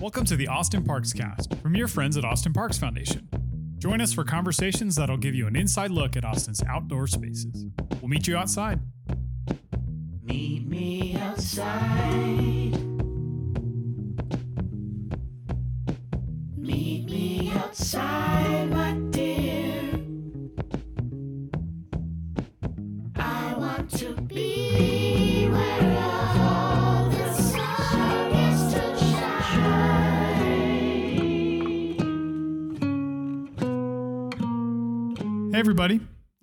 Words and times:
Welcome 0.00 0.24
to 0.24 0.36
the 0.36 0.48
Austin 0.48 0.82
Parks 0.82 1.12
Cast 1.12 1.54
from 1.56 1.76
your 1.76 1.86
friends 1.86 2.16
at 2.16 2.24
Austin 2.24 2.54
Parks 2.54 2.78
Foundation. 2.78 3.28
Join 3.76 4.00
us 4.00 4.14
for 4.14 4.24
conversations 4.24 4.96
that'll 4.96 5.18
give 5.18 5.34
you 5.34 5.46
an 5.46 5.54
inside 5.54 5.90
look 5.90 6.16
at 6.16 6.24
Austin's 6.24 6.62
outdoor 6.62 7.06
spaces. 7.06 7.66
We'll 8.00 8.08
meet 8.08 8.26
you 8.26 8.34
outside. 8.34 8.80
Meet 10.22 10.66
me 10.66 11.16
outside. 11.16 12.78
Meet 16.56 17.04
me 17.04 17.52
outside, 17.54 18.70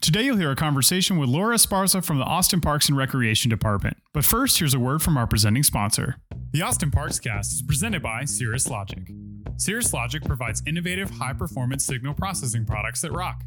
Today 0.08 0.24
you'll 0.24 0.38
hear 0.38 0.52
a 0.52 0.56
conversation 0.56 1.18
with 1.18 1.28
Laura 1.28 1.54
Esparza 1.54 2.02
from 2.02 2.18
the 2.18 2.24
Austin 2.24 2.62
Parks 2.62 2.88
and 2.88 2.98
Recreation 2.98 3.50
Department. 3.50 3.98
But 4.14 4.24
first, 4.24 4.58
here's 4.58 4.74
a 4.74 4.80
word 4.80 5.02
from 5.02 5.18
our 5.18 5.28
presenting 5.28 5.64
sponsor. 5.64 6.16
The 6.54 6.62
Austin 6.62 6.92
Parks 6.92 7.20
Cast 7.20 7.52
is 7.52 7.62
presented 7.62 8.02
by 8.02 8.24
Cirrus 8.24 8.70
Logic. 8.70 9.12
Cirrus 9.58 9.92
Logic 9.92 10.24
provides 10.24 10.64
innovative, 10.66 11.10
high 11.10 11.34
performance 11.34 11.86
signal 11.86 12.14
processing 12.14 12.66
products 12.66 13.02
that 13.02 13.12
rock. 13.12 13.44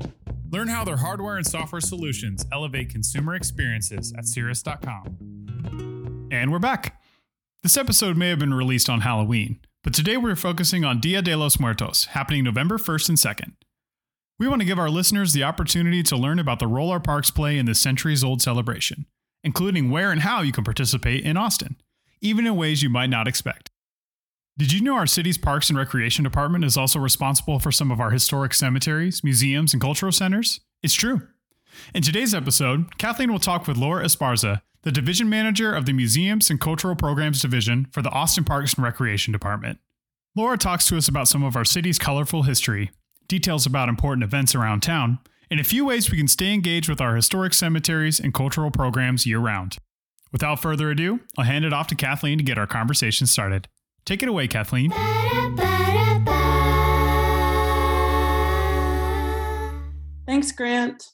Learn 0.50 0.68
how 0.68 0.84
their 0.84 0.98
hardware 0.98 1.38
and 1.38 1.46
software 1.46 1.80
solutions 1.80 2.44
elevate 2.52 2.90
consumer 2.90 3.34
experiences 3.34 4.12
at 4.18 4.26
cirrus.com. 4.26 6.28
And 6.30 6.52
we're 6.52 6.58
back. 6.58 7.00
This 7.62 7.78
episode 7.78 8.18
may 8.18 8.28
have 8.28 8.38
been 8.38 8.52
released 8.52 8.90
on 8.90 9.00
Halloween, 9.00 9.60
but 9.82 9.94
today 9.94 10.18
we're 10.18 10.36
focusing 10.36 10.84
on 10.84 11.00
Dia 11.00 11.22
de 11.22 11.34
los 11.36 11.58
Muertos, 11.58 12.04
happening 12.10 12.44
November 12.44 12.76
1st 12.76 13.08
and 13.08 13.16
2nd. 13.16 13.52
We 14.40 14.48
want 14.48 14.62
to 14.62 14.66
give 14.66 14.78
our 14.78 14.88
listeners 14.88 15.34
the 15.34 15.44
opportunity 15.44 16.02
to 16.04 16.16
learn 16.16 16.38
about 16.38 16.60
the 16.60 16.66
role 16.66 16.90
our 16.90 16.98
parks 16.98 17.30
play 17.30 17.58
in 17.58 17.66
this 17.66 17.78
centuries 17.78 18.24
old 18.24 18.40
celebration, 18.40 19.04
including 19.44 19.90
where 19.90 20.10
and 20.10 20.22
how 20.22 20.40
you 20.40 20.50
can 20.50 20.64
participate 20.64 21.24
in 21.24 21.36
Austin, 21.36 21.76
even 22.22 22.46
in 22.46 22.56
ways 22.56 22.82
you 22.82 22.88
might 22.88 23.10
not 23.10 23.28
expect. 23.28 23.70
Did 24.56 24.72
you 24.72 24.80
know 24.80 24.94
our 24.94 25.06
city's 25.06 25.36
Parks 25.36 25.68
and 25.68 25.78
Recreation 25.78 26.24
Department 26.24 26.64
is 26.64 26.78
also 26.78 26.98
responsible 26.98 27.58
for 27.58 27.70
some 27.70 27.90
of 27.90 28.00
our 28.00 28.12
historic 28.12 28.54
cemeteries, 28.54 29.22
museums, 29.22 29.74
and 29.74 29.80
cultural 29.80 30.10
centers? 30.10 30.60
It's 30.82 30.94
true. 30.94 31.20
In 31.94 32.02
today's 32.02 32.32
episode, 32.32 32.96
Kathleen 32.96 33.30
will 33.30 33.40
talk 33.40 33.68
with 33.68 33.76
Laura 33.76 34.06
Esparza, 34.06 34.62
the 34.84 34.90
Division 34.90 35.28
Manager 35.28 35.74
of 35.74 35.84
the 35.84 35.92
Museums 35.92 36.48
and 36.48 36.58
Cultural 36.58 36.96
Programs 36.96 37.42
Division 37.42 37.88
for 37.92 38.00
the 38.00 38.10
Austin 38.10 38.44
Parks 38.44 38.72
and 38.72 38.84
Recreation 38.84 39.32
Department. 39.32 39.80
Laura 40.34 40.56
talks 40.56 40.86
to 40.86 40.96
us 40.96 41.08
about 41.08 41.28
some 41.28 41.42
of 41.42 41.56
our 41.56 41.64
city's 41.66 41.98
colorful 41.98 42.44
history, 42.44 42.90
details 43.30 43.64
about 43.64 43.88
important 43.88 44.24
events 44.24 44.56
around 44.56 44.80
town, 44.80 45.20
and 45.52 45.60
a 45.60 45.64
few 45.64 45.84
ways 45.84 46.10
we 46.10 46.18
can 46.18 46.26
stay 46.26 46.52
engaged 46.52 46.88
with 46.88 47.00
our 47.00 47.14
historic 47.14 47.54
cemeteries 47.54 48.18
and 48.18 48.34
cultural 48.34 48.72
programs 48.72 49.24
year 49.24 49.38
round. 49.38 49.78
Without 50.32 50.60
further 50.60 50.90
ado, 50.90 51.20
I'll 51.38 51.44
hand 51.44 51.64
it 51.64 51.72
off 51.72 51.86
to 51.88 51.94
Kathleen 51.94 52.38
to 52.38 52.44
get 52.44 52.58
our 52.58 52.66
conversation 52.66 53.28
started. 53.28 53.68
Take 54.04 54.24
it 54.24 54.28
away, 54.28 54.48
Kathleen. 54.48 54.90
Thanks, 60.26 60.50
Grant. 60.52 61.04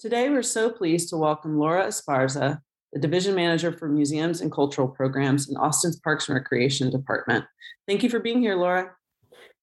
Today, 0.00 0.28
we're 0.28 0.42
so 0.42 0.70
pleased 0.70 1.08
to 1.10 1.16
welcome 1.16 1.56
Laura 1.56 1.86
Esparza, 1.86 2.60
the 2.92 2.98
Division 2.98 3.36
Manager 3.36 3.70
for 3.70 3.88
Museums 3.88 4.40
and 4.40 4.50
Cultural 4.50 4.88
Programs 4.88 5.48
in 5.48 5.56
Austin's 5.56 6.00
Parks 6.00 6.28
and 6.28 6.36
Recreation 6.36 6.90
Department. 6.90 7.44
Thank 7.86 8.02
you 8.02 8.10
for 8.10 8.18
being 8.18 8.40
here, 8.40 8.56
Laura. 8.56 8.96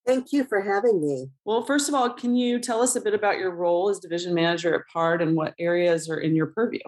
Thank 0.05 0.31
you 0.31 0.43
for 0.43 0.61
having 0.61 1.01
me. 1.01 1.27
Well, 1.45 1.63
first 1.63 1.87
of 1.87 1.95
all, 1.95 2.09
can 2.09 2.35
you 2.35 2.59
tell 2.59 2.81
us 2.81 2.95
a 2.95 3.01
bit 3.01 3.13
about 3.13 3.37
your 3.37 3.51
role 3.51 3.89
as 3.89 3.99
Division 3.99 4.33
Manager 4.33 4.73
at 4.73 4.87
PARD 4.91 5.21
and 5.21 5.35
what 5.35 5.53
areas 5.59 6.09
are 6.09 6.19
in 6.19 6.35
your 6.35 6.47
purview? 6.47 6.81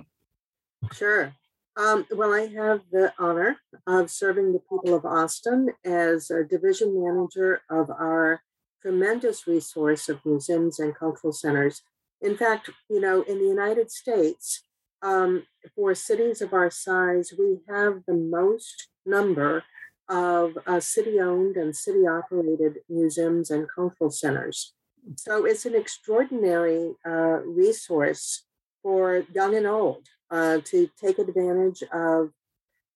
Sure. 0.93 1.33
Um, 1.77 2.05
well, 2.11 2.33
I 2.33 2.47
have 2.47 2.81
the 2.91 3.13
honor 3.17 3.57
of 3.87 4.09
serving 4.09 4.51
the 4.53 4.59
people 4.59 4.95
of 4.95 5.05
Austin 5.05 5.69
as 5.85 6.29
a 6.29 6.43
division 6.43 7.01
manager 7.01 7.61
of 7.69 7.89
our 7.89 8.41
tremendous 8.81 9.47
resource 9.47 10.09
of 10.09 10.25
museums 10.25 10.79
and 10.79 10.95
cultural 10.95 11.31
centers. 11.31 11.83
In 12.21 12.35
fact, 12.35 12.69
you 12.89 12.99
know, 12.99 13.21
in 13.23 13.39
the 13.39 13.47
United 13.47 13.91
States, 13.91 14.63
um, 15.01 15.43
for 15.75 15.95
cities 15.95 16.41
of 16.41 16.53
our 16.53 16.69
size, 16.69 17.33
we 17.37 17.59
have 17.69 18.01
the 18.05 18.13
most 18.13 18.89
number 19.05 19.63
of 20.11 20.57
uh, 20.67 20.79
city 20.79 21.19
owned 21.19 21.55
and 21.55 21.75
city 21.75 22.05
operated 22.05 22.79
museums 22.89 23.49
and 23.49 23.67
cultural 23.73 24.11
centers. 24.11 24.73
So 25.15 25.45
it's 25.45 25.65
an 25.65 25.73
extraordinary 25.73 26.93
uh, 27.05 27.39
resource 27.63 28.43
for 28.83 29.23
young 29.33 29.55
and 29.55 29.65
old 29.65 30.05
uh, 30.29 30.59
to 30.65 30.89
take 31.01 31.17
advantage 31.17 31.81
of 31.93 32.31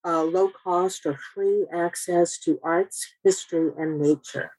uh, 0.06 0.24
low 0.24 0.50
cost 0.50 1.06
or 1.06 1.18
free 1.34 1.66
access 1.74 2.38
to 2.40 2.60
arts, 2.62 3.08
history, 3.24 3.72
and 3.78 4.00
nature. 4.00 4.52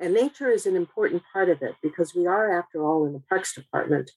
And 0.00 0.14
nature 0.14 0.50
is 0.50 0.66
an 0.66 0.76
important 0.76 1.22
part 1.32 1.50
of 1.50 1.62
it 1.62 1.74
because 1.82 2.14
we 2.14 2.26
are, 2.26 2.58
after 2.58 2.82
all, 2.84 3.06
in 3.06 3.12
the 3.12 3.22
Parks 3.28 3.54
Department. 3.54 4.10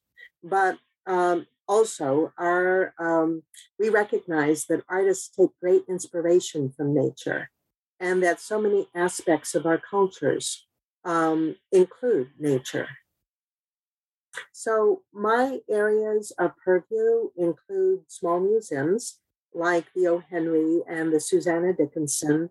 But 0.43 0.77
um, 1.05 1.45
also, 1.67 2.33
our 2.37 2.93
um, 2.99 3.43
we 3.79 3.89
recognize 3.89 4.65
that 4.65 4.83
artists 4.89 5.29
take 5.29 5.49
great 5.61 5.83
inspiration 5.87 6.71
from 6.75 6.93
nature, 6.93 7.49
and 8.01 8.21
that 8.23 8.41
so 8.41 8.59
many 8.59 8.87
aspects 8.95 9.53
of 9.53 9.65
our 9.65 9.77
cultures 9.77 10.65
um, 11.05 11.55
include 11.71 12.31
nature. 12.39 12.89
So, 14.51 15.03
my 15.13 15.59
areas 15.69 16.31
of 16.39 16.51
purview 16.63 17.29
include 17.37 18.03
small 18.07 18.39
museums 18.39 19.19
like 19.53 19.85
the 19.93 20.07
O. 20.07 20.23
Henry 20.29 20.81
and 20.87 21.13
the 21.13 21.19
Susanna 21.19 21.73
Dickinson, 21.73 22.49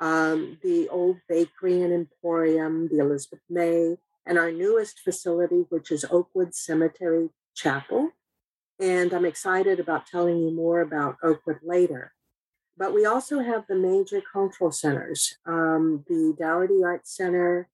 um, 0.00 0.58
the 0.62 0.88
Old 0.88 1.18
Bakery 1.28 1.82
and 1.82 1.92
Emporium, 1.92 2.88
the 2.88 2.98
Elizabeth 2.98 3.40
May, 3.48 3.98
and 4.26 4.38
our 4.38 4.50
newest 4.50 5.00
facility, 5.00 5.66
which 5.68 5.90
is 5.90 6.04
Oakwood 6.10 6.54
Cemetery 6.54 7.28
Chapel. 7.54 8.10
And 8.80 9.12
I'm 9.12 9.26
excited 9.26 9.80
about 9.80 10.06
telling 10.06 10.38
you 10.38 10.50
more 10.50 10.80
about 10.80 11.16
Oakwood 11.22 11.58
later. 11.62 12.12
But 12.78 12.94
we 12.94 13.04
also 13.04 13.40
have 13.40 13.66
the 13.66 13.74
major 13.74 14.22
cultural 14.32 14.70
centers 14.70 15.36
um, 15.44 16.04
the 16.08 16.34
Dougherty 16.38 16.84
Arts 16.84 17.16
Center, 17.16 17.68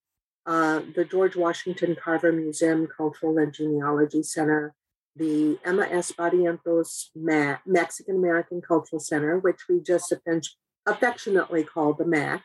uh, 0.47 0.81
the 0.95 1.05
George 1.05 1.37
Washington 1.37 1.95
Carver 2.03 2.33
Museum 2.33 2.87
Cultural 2.87 3.39
and 3.39 3.53
Genealogy 3.53 4.23
Center, 4.23 4.75
the 5.15 5.59
Emma 5.65 5.87
S. 5.91 6.11
Barrientos 6.13 7.11
Ma- 7.15 7.59
Mexican 7.67 8.17
American 8.17 8.63
Cultural 8.63 8.99
Center, 8.99 9.39
which 9.39 9.69
we 9.69 9.81
just 9.81 10.13
affectionately 10.87 11.65
call 11.65 11.93
the 11.93 12.07
MAC, 12.07 12.43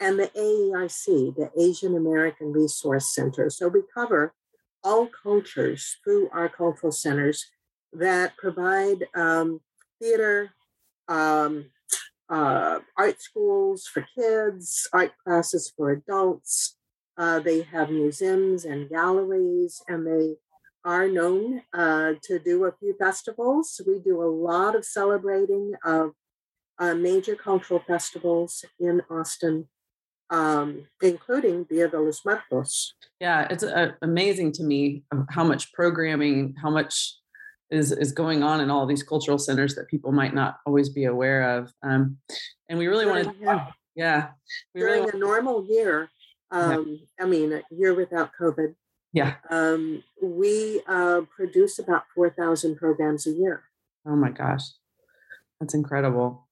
and 0.00 0.18
the 0.18 0.28
AARC, 0.36 1.36
the 1.36 1.50
Asian 1.56 1.96
American 1.96 2.52
Resource 2.52 3.14
Center. 3.14 3.48
So 3.48 3.68
we 3.68 3.82
cover 3.94 4.34
all 4.82 5.08
cultures 5.22 5.98
through 6.02 6.28
our 6.32 6.48
cultural 6.48 6.92
centers 6.92 7.46
that 7.92 8.36
provide 8.36 9.06
um, 9.14 9.60
theater, 10.00 10.50
um, 11.08 11.66
uh, 12.32 12.80
art 12.96 13.20
schools 13.20 13.86
for 13.86 14.06
kids, 14.18 14.88
art 14.92 15.12
classes 15.22 15.72
for 15.76 15.90
adults. 15.90 16.78
Uh, 17.18 17.38
they 17.38 17.60
have 17.62 17.90
museums 17.90 18.64
and 18.64 18.88
galleries, 18.88 19.82
and 19.86 20.06
they 20.06 20.36
are 20.82 21.08
known 21.08 21.62
uh, 21.74 22.14
to 22.22 22.38
do 22.38 22.64
a 22.64 22.72
few 22.72 22.96
festivals. 22.98 23.80
We 23.86 23.98
do 23.98 24.22
a 24.22 24.24
lot 24.24 24.74
of 24.74 24.84
celebrating 24.86 25.74
of 25.84 26.12
uh, 26.78 26.94
major 26.94 27.36
cultural 27.36 27.80
festivals 27.86 28.64
in 28.80 29.02
Austin, 29.10 29.68
um, 30.30 30.86
including 31.02 31.64
Dia 31.64 31.88
de 31.88 32.00
los 32.00 32.24
Muertos. 32.24 32.94
Yeah, 33.20 33.46
it's 33.50 33.62
uh, 33.62 33.92
amazing 34.00 34.52
to 34.52 34.64
me 34.64 35.04
how 35.28 35.44
much 35.44 35.70
programming, 35.74 36.54
how 36.60 36.70
much 36.70 37.14
is 37.72 37.90
is 37.90 38.12
going 38.12 38.42
on 38.42 38.60
in 38.60 38.70
all 38.70 38.86
these 38.86 39.02
cultural 39.02 39.38
centers 39.38 39.74
that 39.74 39.88
people 39.88 40.12
might 40.12 40.34
not 40.34 40.58
always 40.66 40.88
be 40.88 41.04
aware 41.04 41.58
of. 41.58 41.72
Um, 41.82 42.18
and 42.68 42.78
we 42.78 42.86
really 42.86 43.06
want 43.06 43.24
to, 43.24 43.34
yeah, 43.40 43.66
yeah 43.96 44.28
during 44.74 45.04
really 45.04 45.10
a 45.14 45.18
normal 45.18 45.66
year. 45.66 46.08
Um, 46.50 47.00
yeah. 47.18 47.24
I 47.24 47.28
mean, 47.28 47.52
a 47.52 47.62
year 47.70 47.94
without 47.94 48.30
COVID. 48.38 48.74
Yeah. 49.14 49.34
Um, 49.50 50.02
we 50.22 50.82
uh, 50.86 51.22
produce 51.34 51.78
about 51.78 52.04
4,000 52.14 52.76
programs 52.76 53.26
a 53.26 53.30
year. 53.30 53.64
Oh 54.06 54.16
my 54.16 54.30
gosh. 54.30 54.62
That's 55.60 55.74
incredible. 55.74 56.46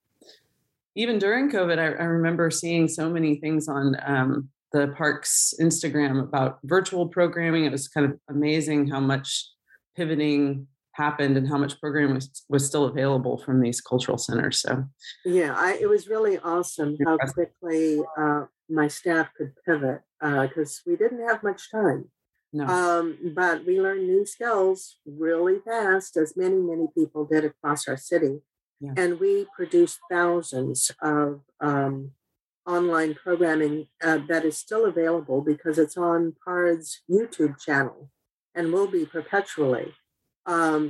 Even 0.95 1.19
during 1.19 1.51
COVID, 1.51 1.79
I, 1.79 2.03
I 2.03 2.07
remember 2.07 2.51
seeing 2.51 2.89
so 2.89 3.11
many 3.11 3.37
things 3.37 3.69
on 3.69 3.97
um, 4.05 4.49
the 4.73 4.89
park's 4.97 5.55
Instagram 5.61 6.23
about 6.23 6.59
virtual 6.65 7.09
programming. 7.09 7.65
It 7.65 7.73
was 7.73 7.89
kind 7.89 8.07
of 8.07 8.19
amazing 8.29 8.89
how 8.89 9.01
much 9.01 9.49
pivoting 9.97 10.67
happened 10.93 11.37
and 11.37 11.49
how 11.49 11.59
much 11.59 11.81
programming 11.81 12.15
was, 12.15 12.45
was 12.49 12.67
still 12.67 12.85
available 12.85 13.39
from 13.39 13.61
these 13.61 13.81
cultural 13.81 14.19
centers. 14.19 14.61
So 14.61 14.85
Yeah, 15.25 15.55
I, 15.57 15.79
it 15.81 15.89
was 15.89 16.09
really 16.09 16.39
awesome 16.39 16.97
how 17.05 17.17
quickly 17.17 18.01
uh, 18.19 18.45
my 18.69 18.89
staff 18.89 19.29
could 19.37 19.53
pivot 19.65 20.01
because 20.21 20.83
we 20.87 20.97
didn't 20.97 21.27
have 21.27 21.43
much 21.43 21.71
time. 21.71 22.11
no, 22.53 22.67
Um, 22.67 23.33
but 23.35 23.65
we 23.67 23.81
learned 23.81 24.07
new 24.07 24.27
skills 24.27 24.99
really 25.07 25.59
fast, 25.65 26.17
as 26.17 26.37
many, 26.37 26.57
many 26.57 26.89
people 26.97 27.25
did 27.25 27.45
across 27.45 27.89
our 27.89 27.97
city. 27.97 28.41
Yeah. 28.81 28.93
And 28.97 29.21
we 29.21 29.47
produced 29.55 29.99
thousands 30.11 30.91
of 31.03 31.43
um, 31.61 32.13
online 32.67 33.15
programming 33.15 33.89
uh, 34.03 34.19
that 34.29 34.45
is 34.45 34.57
still 34.57 34.87
available 34.87 35.43
because 35.43 35.79
it's 35.79 35.97
on 35.97 36.35
PARD's 36.47 37.03
YouTube 37.11 37.61
channel 37.61 38.11
and 38.55 38.73
will 38.73 38.87
be 38.87 39.05
perpetually. 39.05 39.95
Um, 40.51 40.83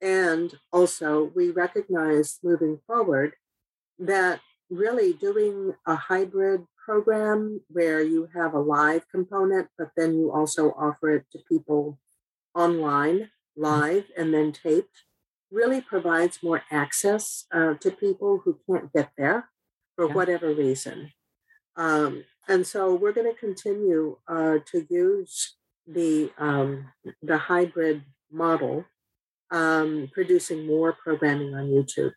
and 0.00 0.46
also, 0.78 1.08
we 1.38 1.50
recognize 1.50 2.38
moving 2.48 2.78
forward 2.86 3.30
that 4.12 4.36
really 4.82 5.10
doing 5.12 5.74
a 5.86 5.96
hybrid 5.96 6.60
program 6.86 7.38
where 7.76 8.00
you 8.12 8.20
have 8.38 8.52
a 8.54 8.60
live 8.78 9.04
component, 9.16 9.66
but 9.78 9.90
then 9.96 10.10
you 10.18 10.26
also 10.38 10.62
offer 10.86 11.08
it 11.16 11.24
to 11.32 11.38
people 11.52 11.98
online, 12.54 13.18
live, 13.56 14.04
and 14.16 14.32
then 14.34 14.52
taped, 14.52 14.96
really 15.50 15.80
provides 15.80 16.36
more 16.42 16.62
access 16.70 17.24
uh, 17.52 17.74
to 17.82 17.90
people 17.90 18.32
who 18.44 18.52
can't 18.66 18.92
get 18.92 19.10
there 19.18 19.40
for 19.96 20.06
Yeah. 20.06 20.14
whatever 20.18 20.48
reason. 20.54 20.98
Um, 21.76 22.12
and 22.46 22.62
so 22.72 22.80
we're 22.94 23.16
going 23.18 23.32
to 23.34 23.38
continue 23.46 24.04
uh, 24.34 24.58
to 24.70 24.86
use 24.88 25.56
the 25.86 26.30
um, 26.38 26.92
the 27.30 27.38
hybrid 27.50 27.98
model, 28.30 28.84
um, 29.50 30.08
producing 30.12 30.66
more 30.66 30.94
programming 31.02 31.54
on 31.54 31.66
YouTube. 31.66 32.12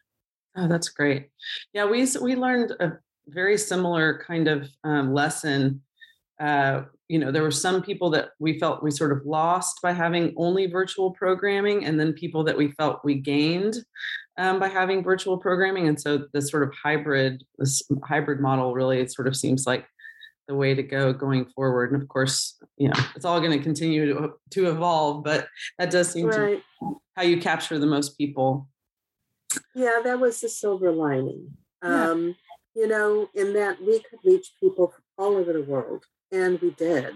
oh, 0.57 0.67
that's 0.67 0.89
great. 0.89 1.29
Yeah, 1.73 1.85
we 1.85 2.07
we 2.21 2.35
learned 2.35 2.71
a 2.79 2.93
very 3.27 3.57
similar 3.57 4.23
kind 4.25 4.47
of 4.47 4.69
um, 4.83 5.13
lesson. 5.13 5.81
Uh, 6.39 6.83
you 7.07 7.19
know, 7.19 7.31
there 7.31 7.43
were 7.43 7.51
some 7.51 7.83
people 7.83 8.09
that 8.11 8.29
we 8.39 8.57
felt 8.57 8.83
we 8.83 8.89
sort 8.89 9.11
of 9.11 9.25
lost 9.25 9.79
by 9.83 9.91
having 9.91 10.33
only 10.37 10.65
virtual 10.65 11.11
programming, 11.11 11.85
and 11.85 11.99
then 11.99 12.13
people 12.13 12.43
that 12.45 12.57
we 12.57 12.71
felt 12.71 13.05
we 13.05 13.15
gained 13.15 13.75
um, 14.37 14.59
by 14.59 14.67
having 14.67 15.03
virtual 15.03 15.37
programming. 15.37 15.87
And 15.87 15.99
so 15.99 16.25
this 16.33 16.49
sort 16.49 16.63
of 16.63 16.73
hybrid, 16.73 17.43
this 17.57 17.83
hybrid 18.03 18.39
model 18.39 18.73
really 18.73 19.07
sort 19.07 19.27
of 19.27 19.35
seems 19.35 19.67
like 19.67 19.85
the 20.51 20.57
way 20.57 20.75
to 20.75 20.83
go 20.83 21.13
going 21.13 21.45
forward. 21.45 21.93
And 21.93 22.01
of 22.01 22.07
course, 22.09 22.61
you 22.77 22.89
know, 22.89 22.99
it's 23.15 23.23
all 23.23 23.39
going 23.39 23.57
to 23.57 23.63
continue 23.63 24.13
to, 24.13 24.33
to 24.51 24.69
evolve, 24.69 25.23
but 25.23 25.47
that 25.79 25.89
does 25.89 26.11
seem 26.11 26.29
to 26.29 26.45
be 26.45 26.61
how 27.15 27.23
you 27.23 27.39
capture 27.39 27.79
the 27.79 27.85
most 27.85 28.17
people. 28.17 28.67
Yeah, 29.73 29.99
that 30.03 30.19
was 30.19 30.41
the 30.41 30.49
silver 30.49 30.91
lining. 30.91 31.51
Yeah. 31.83 32.09
Um, 32.11 32.35
you 32.75 32.87
know, 32.87 33.29
in 33.33 33.53
that 33.53 33.81
we 33.81 33.99
could 33.99 34.19
reach 34.25 34.51
people 34.59 34.93
all 35.17 35.37
over 35.37 35.53
the 35.53 35.63
world, 35.63 36.03
and 36.31 36.59
we 36.59 36.71
did. 36.71 37.13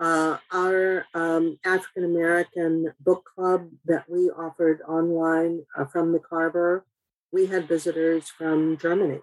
Uh, 0.00 0.38
our 0.52 1.06
um, 1.14 1.56
African 1.64 2.04
American 2.04 2.92
book 3.00 3.24
club 3.34 3.68
that 3.86 4.04
we 4.08 4.30
offered 4.30 4.82
online 4.88 5.64
uh, 5.78 5.84
from 5.84 6.12
the 6.12 6.18
Carver, 6.18 6.84
we 7.32 7.46
had 7.46 7.68
visitors 7.68 8.28
from 8.28 8.76
Germany 8.78 9.20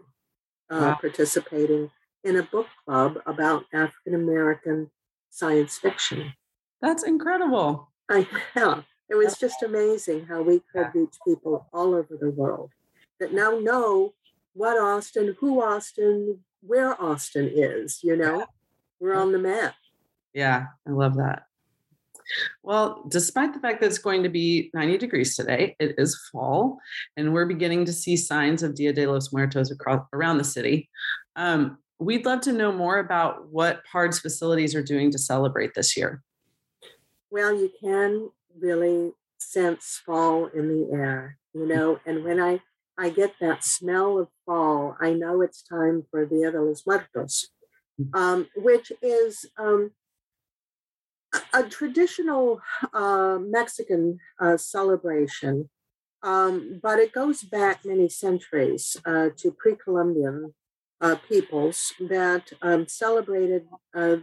uh, 0.69 0.80
Wow. 0.80 0.97
participating 1.00 1.92
in 2.23 2.38
a 2.38 2.44
book 2.44 2.68
club 2.85 3.18
about 3.25 3.65
African 3.73 4.15
American 4.15 4.89
science 5.29 5.77
fiction. 5.77 6.33
That's 6.81 7.03
incredible. 7.03 7.91
I 8.09 8.27
yeah, 8.56 8.81
it 9.09 9.15
was 9.15 9.38
just 9.38 9.63
amazing 9.63 10.25
how 10.25 10.41
we 10.41 10.62
could 10.73 10.89
reach 10.94 11.15
people 11.25 11.68
all 11.73 11.94
over 11.94 12.18
the 12.19 12.31
world 12.31 12.71
that 13.19 13.33
now 13.33 13.59
know 13.59 14.13
what 14.53 14.77
Austin, 14.77 15.35
who 15.39 15.62
Austin, 15.62 16.39
where 16.62 17.01
Austin 17.01 17.50
is. 17.53 18.00
You 18.03 18.18
know, 18.18 18.45
we're 19.00 19.15
on 19.15 19.31
the 19.31 19.39
map. 19.39 19.75
Yeah, 20.33 20.68
I 20.88 20.91
love 20.91 21.15
that. 21.18 21.44
Well, 22.63 23.03
despite 23.09 23.53
the 23.53 23.59
fact 23.59 23.81
that 23.81 23.88
it's 23.88 23.97
going 23.97 24.23
to 24.23 24.29
be 24.29 24.69
90 24.73 24.97
degrees 24.97 25.35
today, 25.35 25.75
it 25.79 25.95
is 25.97 26.19
fall, 26.31 26.77
and 27.18 27.33
we're 27.33 27.45
beginning 27.45 27.85
to 27.85 27.94
see 27.94 28.15
signs 28.15 28.63
of 28.63 28.75
Dia 28.75 28.94
de 28.94 29.06
los 29.06 29.33
Muertos 29.33 29.71
across 29.71 30.06
around 30.13 30.38
the 30.38 30.44
city. 30.44 30.89
Um, 31.35 31.77
we'd 32.01 32.25
love 32.25 32.42
to 32.42 32.51
know 32.51 32.71
more 32.71 32.98
about 32.98 33.48
what 33.50 33.83
PARD's 33.86 34.19
facilities 34.19 34.74
are 34.74 34.83
doing 34.83 35.12
to 35.12 35.19
celebrate 35.19 35.75
this 35.75 35.95
year. 35.95 36.24
Well, 37.30 37.53
you 37.53 37.69
can 37.80 38.31
really 38.59 39.13
sense 39.38 40.01
fall 40.06 40.48
in 40.48 40.68
the 40.68 40.89
air, 40.92 41.38
you 41.53 41.65
know, 41.68 42.00
and 42.06 42.24
when 42.24 42.39
I 42.42 42.62
I 42.98 43.09
get 43.09 43.36
that 43.39 43.63
smell 43.63 44.19
of 44.19 44.27
fall, 44.45 44.95
I 45.00 45.13
know 45.13 45.42
it's 45.42 45.63
time 45.63 46.03
for 46.12 46.25
Dia 46.25 46.51
de 46.51 46.62
los 46.62 46.83
Muertos, 46.86 47.48
um, 48.13 48.47
which 48.56 48.92
is 49.01 49.45
um, 49.57 49.92
a- 51.33 51.59
a 51.59 51.69
traditional 51.69 52.62
uh, 52.94 53.38
Mexican 53.42 54.19
uh, 54.39 54.57
celebration, 54.57 55.69
um, 56.21 56.80
but 56.83 57.00
it 57.00 57.13
goes 57.13 57.42
back 57.44 57.86
many 57.86 58.09
centuries 58.09 58.97
uh, 59.06 59.30
to 59.38 59.51
pre-Columbian 59.51 60.54
uh, 61.01 61.15
peoples 61.27 61.94
that 62.00 62.51
um, 62.62 62.88
celebrated 62.88 63.68
uh, 63.95 64.18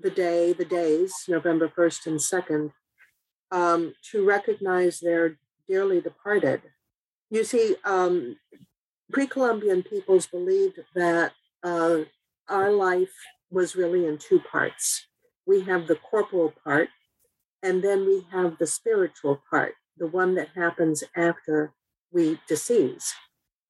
the 0.00 0.10
day, 0.10 0.52
the 0.52 0.64
days, 0.64 1.12
November 1.28 1.68
1st 1.68 2.06
and 2.06 2.18
2nd, 2.18 2.72
um, 3.50 3.94
to 4.10 4.24
recognize 4.24 5.00
their 5.00 5.38
dearly 5.68 6.00
departed. 6.00 6.62
You 7.30 7.44
see, 7.44 7.76
um, 7.84 8.36
pre 9.10 9.26
Columbian 9.26 9.82
peoples 9.82 10.26
believed 10.26 10.80
that 10.94 11.32
uh, 11.62 12.00
our 12.48 12.70
life 12.70 13.14
was 13.50 13.76
really 13.76 14.06
in 14.06 14.18
two 14.18 14.40
parts. 14.40 15.06
We 15.46 15.62
have 15.62 15.86
the 15.86 15.96
corporal 15.96 16.54
part, 16.64 16.88
and 17.62 17.82
then 17.82 18.06
we 18.06 18.26
have 18.30 18.58
the 18.58 18.66
spiritual 18.66 19.42
part, 19.50 19.74
the 19.98 20.06
one 20.06 20.34
that 20.36 20.48
happens 20.54 21.04
after 21.16 21.72
we 22.12 22.38
decease. 22.48 23.14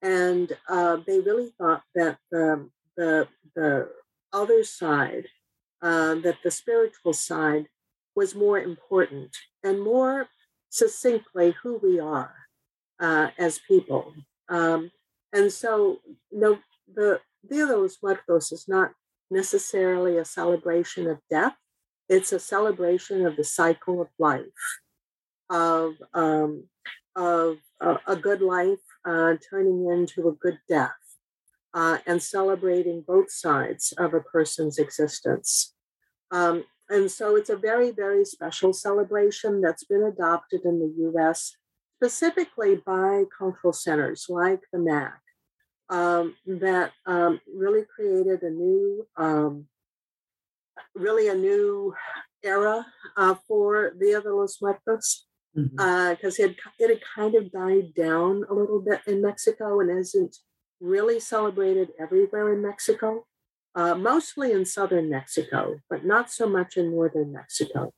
And 0.02 0.52
uh, 0.68 0.98
they 1.06 1.20
really 1.20 1.52
thought 1.58 1.82
that 1.94 2.18
the, 2.30 2.68
the, 2.96 3.28
the 3.54 3.88
other 4.32 4.64
side, 4.64 5.26
uh, 5.80 6.16
that 6.16 6.38
the 6.42 6.50
spiritual 6.50 7.12
side 7.12 7.66
was 8.14 8.34
more 8.34 8.58
important 8.58 9.30
and 9.62 9.80
more 9.82 10.28
succinctly 10.70 11.54
who 11.62 11.78
we 11.82 12.00
are 12.00 12.34
uh, 13.00 13.28
as 13.38 13.60
people. 13.68 14.12
Um, 14.48 14.90
and 15.32 15.52
so, 15.52 16.00
the 16.30 17.20
Dia 17.48 17.66
de 17.66 17.76
los 17.76 17.98
Muertos 18.02 18.52
is 18.52 18.68
not 18.68 18.92
necessarily 19.30 20.18
a 20.18 20.24
celebration 20.24 21.08
of 21.08 21.18
death. 21.30 21.54
It's 22.08 22.32
a 22.32 22.38
celebration 22.38 23.26
of 23.26 23.36
the 23.36 23.44
cycle 23.44 24.00
of 24.00 24.08
life, 24.18 24.44
of 25.48 25.94
um, 26.12 26.64
of 27.16 27.58
a, 27.80 27.96
a 28.06 28.16
good 28.16 28.42
life 28.42 28.78
uh, 29.04 29.34
turning 29.48 29.88
into 29.90 30.28
a 30.28 30.32
good 30.32 30.58
death, 30.68 30.90
uh, 31.74 31.98
and 32.06 32.22
celebrating 32.22 33.04
both 33.06 33.30
sides 33.30 33.92
of 33.98 34.14
a 34.14 34.20
person's 34.20 34.78
existence. 34.78 35.74
Um, 36.30 36.64
and 36.88 37.10
so 37.10 37.36
it's 37.36 37.50
a 37.50 37.56
very, 37.56 37.90
very 37.90 38.24
special 38.24 38.72
celebration 38.72 39.60
that's 39.60 39.84
been 39.84 40.02
adopted 40.02 40.62
in 40.64 40.78
the 40.78 41.10
US 41.10 41.56
specifically 41.96 42.82
by 42.84 43.24
cultural 43.38 43.72
centers 43.72 44.26
like 44.28 44.60
the 44.72 44.78
MAC 44.78 45.20
um, 45.88 46.34
that 46.46 46.90
um, 47.06 47.40
really 47.54 47.84
created 47.94 48.42
a 48.42 48.50
new, 48.50 49.06
um, 49.16 49.66
really 50.94 51.28
a 51.28 51.34
new 51.34 51.94
era 52.42 52.84
uh, 53.16 53.36
for 53.46 53.92
Dia 54.00 54.20
de 54.20 54.34
los 54.34 54.60
Muertos 54.60 55.26
Because 55.54 56.38
it, 56.38 56.56
it 56.78 56.88
had 56.88 57.00
kind 57.14 57.34
of 57.34 57.52
died 57.52 57.94
down 57.94 58.44
a 58.48 58.54
little 58.54 58.80
bit 58.80 59.00
in 59.06 59.22
Mexico 59.22 59.80
and 59.80 59.90
isn't 59.90 60.36
really 60.80 61.20
celebrated 61.20 61.90
everywhere 61.98 62.52
in 62.52 62.62
Mexico, 62.62 63.26
uh, 63.74 63.94
mostly 63.94 64.52
in 64.52 64.64
southern 64.64 65.08
Mexico, 65.08 65.76
but 65.88 66.04
not 66.04 66.30
so 66.30 66.48
much 66.48 66.76
in 66.76 66.90
northern 66.90 67.32
Mexico. 67.32 67.92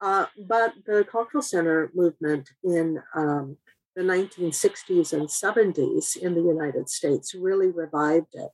Uh, 0.00 0.26
but 0.46 0.74
the 0.86 1.04
Cultural 1.10 1.42
Center 1.42 1.90
movement 1.94 2.48
in 2.62 3.00
um, 3.14 3.56
the 3.96 4.02
1960s 4.02 5.12
and 5.12 5.28
70s 5.28 6.16
in 6.16 6.34
the 6.34 6.42
United 6.42 6.88
States 6.88 7.34
really 7.34 7.68
revived 7.68 8.34
it 8.34 8.50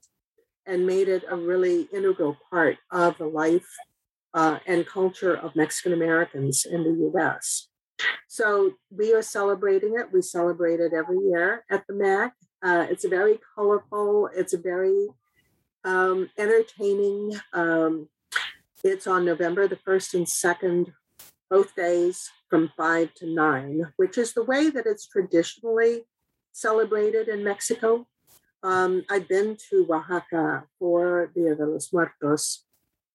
and 0.67 0.87
made 0.87 1.09
it 1.09 1.25
a 1.29 1.37
really 1.37 1.89
integral 1.93 2.37
part 2.51 2.77
of 2.93 3.17
the 3.19 3.27
life 3.27 3.69
uh, 4.35 4.59
and 4.67 4.87
culture 4.87 5.35
of 5.35 5.57
Mexican 5.57 5.93
Americans 5.93 6.65
in 6.65 6.85
the 6.85 7.11
US. 7.19 7.70
So 8.29 8.75
we 8.91 9.15
are 9.15 9.23
celebrating 9.23 9.95
it. 9.99 10.13
We 10.13 10.23
celebrate 10.23 10.81
it 10.81 10.93
every 10.93 11.19
year 11.19 11.65
at 11.71 11.87
the 11.87 11.95
MAC. 11.95 12.35
Uh, 12.63 12.87
it's 12.91 13.05
a 13.05 13.09
very 13.09 13.41
colorful, 13.55 14.29
it's 14.35 14.53
a 14.53 14.59
very 14.59 15.09
um, 15.85 16.29
entertaining. 16.39 17.39
Um, 17.53 18.09
it's 18.85 19.07
on 19.07 19.25
November 19.25 19.67
the 19.67 19.77
1st 19.77 20.15
and 20.15 20.27
2nd 20.27 20.93
both 21.51 21.75
days 21.75 22.31
from 22.49 22.71
five 22.77 23.13
to 23.15 23.27
nine, 23.27 23.93
which 23.97 24.17
is 24.17 24.33
the 24.33 24.45
way 24.45 24.71
that 24.71 24.87
it's 24.87 25.07
traditionally 25.07 26.05
celebrated 26.53 27.29
in 27.29 27.45
Mexico. 27.45 28.07
Um, 28.63 29.05
I've 29.11 29.29
been 29.29 29.57
to 29.71 29.87
Oaxaca 29.91 30.65
for 30.79 31.31
Dia 31.35 31.55
de 31.55 31.67
los 31.67 31.93
Muertos 31.93 32.65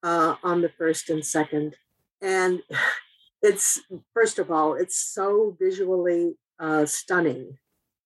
uh, 0.04 0.36
on 0.44 0.62
the 0.62 0.70
first 0.70 1.10
and 1.10 1.24
second. 1.24 1.76
And 2.22 2.62
it's, 3.46 3.82
first 4.14 4.40
of 4.40 4.50
all, 4.50 4.74
it's 4.74 4.98
so 4.98 5.56
visually 5.60 6.36
uh, 6.60 6.86
stunning. 6.86 7.58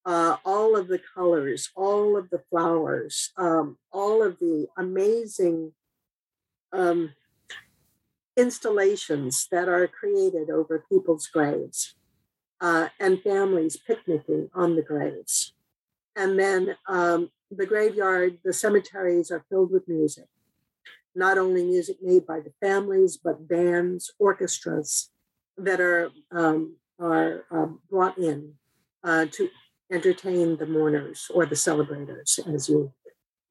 Uh, 0.05 0.37
all 0.43 0.75
of 0.75 0.87
the 0.87 0.99
colors, 1.15 1.69
all 1.75 2.17
of 2.17 2.29
the 2.29 2.41
flowers, 2.49 3.31
um, 3.37 3.77
all 3.91 4.21
of 4.23 4.37
the 4.39 4.67
amazing 4.77 5.71
um, 6.73 7.13
installations 8.35 9.47
that 9.51 9.69
are 9.69 9.87
created 9.87 10.49
over 10.49 10.83
people's 10.91 11.27
graves 11.27 11.95
uh, 12.59 12.89
and 12.99 13.21
families 13.21 13.77
picnicking 13.77 14.49
on 14.53 14.75
the 14.75 14.81
graves. 14.81 15.53
And 16.15 16.37
then 16.37 16.75
um, 16.87 17.29
the 17.51 17.65
graveyard, 17.65 18.39
the 18.43 18.53
cemeteries 18.53 19.31
are 19.31 19.45
filled 19.49 19.71
with 19.71 19.87
music. 19.87 20.27
Not 21.15 21.37
only 21.37 21.63
music 21.63 21.97
made 22.01 22.25
by 22.25 22.39
the 22.39 22.53
families, 22.61 23.17
but 23.17 23.47
bands, 23.47 24.11
orchestras 24.19 25.09
that 25.59 25.79
are 25.79 26.11
um, 26.31 26.75
are 26.99 27.45
um, 27.51 27.79
brought 27.89 28.17
in 28.17 28.53
uh, 29.03 29.25
to 29.31 29.49
entertain 29.91 30.57
the 30.57 30.65
mourners 30.65 31.31
or 31.33 31.45
the 31.45 31.55
celebrators, 31.55 32.39
as 32.53 32.69
you 32.69 32.93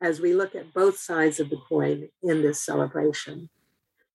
as 0.01 0.21
we 0.21 0.33
look 0.33 0.55
at 0.55 0.73
both 0.73 0.99
sides 0.99 1.41
of 1.41 1.51
the 1.51 1.61
coin 1.69 2.09
in 2.23 2.43
this 2.43 2.63
celebration. 2.63 3.51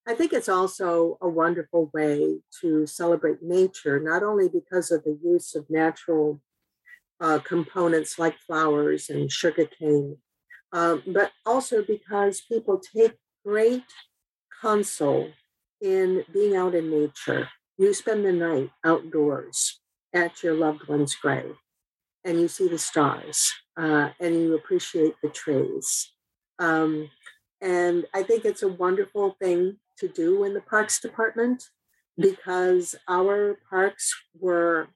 I 0.07 0.15
think 0.15 0.33
it's 0.33 0.50
also 0.50 1.17
a 1.21 1.29
wonderful 1.29 1.89
way 1.93 2.39
to 2.62 2.85
celebrate 2.85 3.41
nature, 3.41 4.00
not 4.00 4.21
only 4.21 4.50
because 4.50 4.91
of 4.91 5.03
the 5.03 5.17
use 5.23 5.55
of 5.55 5.69
natural 5.69 6.41
uh, 7.21 7.39
components 7.39 8.19
like 8.19 8.38
flowers 8.39 9.09
and 9.09 9.31
sugarcane, 9.31 10.17
uh, 10.73 10.97
but 11.07 11.31
also 11.45 11.83
because 11.83 12.41
people 12.41 12.81
take 12.95 13.13
great 13.45 13.83
console 14.62 15.29
in 15.81 16.23
being 16.33 16.55
out 16.55 16.75
in 16.75 16.89
nature. 16.89 17.50
You 17.84 17.94
spend 17.94 18.24
the 18.24 18.32
night 18.32 18.70
outdoors 18.86 19.82
at 20.13 20.42
your 20.42 20.54
loved 20.54 20.88
one's 20.88 21.16
grave 21.16 21.58
and 22.24 22.40
you 22.40 22.48
see 22.48 22.70
the 22.70 22.78
stars 22.78 23.52
uh, 23.75 24.12
and 24.22 24.36
you 24.36 24.56
appreciate 24.56 25.16
the 25.22 25.28
trees. 25.28 26.13
Um, 26.60 27.10
and 27.60 28.06
I 28.13 28.24
think 28.24 28.46
it's 28.46 28.63
a 28.63 28.70
wonderful 28.70 29.36
thing 29.38 29.80
to 29.98 30.08
do 30.08 30.46
in 30.46 30.54
the 30.54 30.62
Parks 30.62 31.02
Department 31.02 31.66
because 32.18 32.96
our 33.10 33.58
parks 33.70 34.16
were 34.40 34.88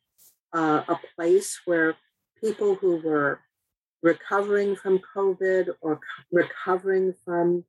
uh, 0.53 0.83
a 0.87 0.97
place 1.17 1.59
where 1.65 1.97
people 2.41 2.75
who 2.75 3.01
were 3.01 3.41
recovering 4.01 4.77
from 4.77 5.01
COVID 5.13 5.71
or 5.81 5.99
recovering 6.31 7.13
from 7.25 7.65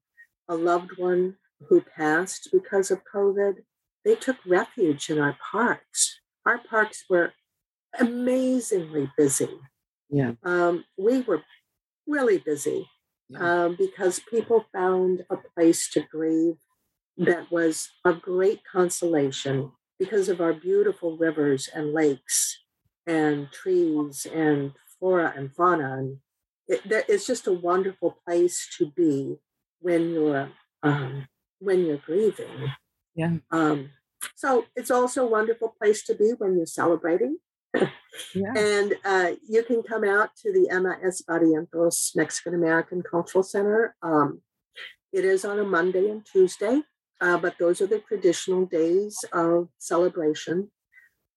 a 0.49 0.55
loved 0.55 0.97
one 0.97 1.35
who 1.69 1.81
passed 1.81 2.51
because 2.53 2.93
of 2.93 3.03
COVID, 3.13 3.65
they 4.05 4.15
took 4.15 4.37
refuge 4.47 5.11
in 5.11 5.19
our 5.19 5.37
parks. 5.53 6.21
Our 6.47 6.59
parks 6.59 7.05
were 7.09 7.33
amazingly 7.99 9.11
busy. 9.17 9.59
Yeah. 10.11 10.33
Um, 10.43 10.85
we 10.97 11.21
were 11.21 11.43
really 12.07 12.39
busy 12.39 12.89
um, 13.37 13.77
because 13.77 14.21
people 14.31 14.65
found 14.73 15.25
a 15.31 15.37
place 15.37 15.91
to 15.91 16.01
grieve 16.01 16.57
that 17.19 17.51
was 17.51 17.91
a 18.05 18.13
great 18.15 18.63
consolation 18.65 19.73
because 19.99 20.29
of 20.29 20.41
our 20.41 20.53
beautiful 20.53 21.17
rivers 21.17 21.69
and 21.75 21.93
lakes 21.93 22.63
and 23.07 23.51
trees 23.53 24.27
and 24.33 24.73
flora 24.99 25.35
and 25.37 25.53
fauna. 25.53 25.99
And 25.99 26.19
it, 26.69 26.81
it's 27.09 27.27
just 27.27 27.47
a 27.47 27.53
wonderful 27.53 28.19
place 28.27 28.69
to 28.79 28.87
be 28.87 29.39
when 29.81 30.11
you're 30.11 30.51
um, 30.83 31.27
when 31.59 31.85
you're 31.85 31.97
grieving. 31.97 32.73
Yeah. 33.19 33.33
Um, 33.51 33.91
so 34.37 34.65
it's 34.77 34.93
also 34.93 35.25
a 35.27 35.31
wonderful 35.31 35.75
place 35.77 36.05
to 36.05 36.15
be 36.15 36.31
when 36.39 36.57
you're 36.57 36.67
celebrating. 36.67 37.39
Yeah. 38.35 38.53
And 38.57 38.95
uh, 39.05 39.33
you 39.49 39.63
can 39.63 39.81
come 39.85 40.03
out 40.03 40.31
to 40.43 40.53
the 40.53 40.69
Emma 40.71 40.97
S. 41.05 41.23
Barrientos 41.23 42.17
Mexican 42.17 42.53
American 42.53 43.01
Cultural 43.01 43.45
Center. 43.45 43.95
Um, 44.03 44.41
it 45.13 45.25
is 45.25 45.45
on 45.45 45.61
a 45.61 45.65
Monday 45.65 46.11
and 46.11 46.27
Tuesday, 46.27 46.83
uh, 47.21 47.39
but 47.39 47.55
those 47.61 47.81
are 47.81 47.87
the 47.87 48.01
traditional 48.01 48.67
days 48.67 49.17
of 49.33 49.69
celebration, 49.79 50.73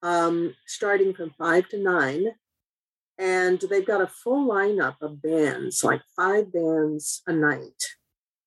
um, 0.02 0.56
starting 0.66 1.14
from 1.14 1.36
five 1.38 1.70
to 1.70 1.78
nine. 1.78 2.32
And 3.20 3.60
they've 3.70 3.86
got 3.86 4.02
a 4.02 4.08
full 4.08 4.48
lineup 4.48 4.96
of 5.02 5.22
bands, 5.22 5.84
like 5.84 6.02
five 6.16 6.52
bands 6.52 7.22
a 7.28 7.34
night, 7.34 7.84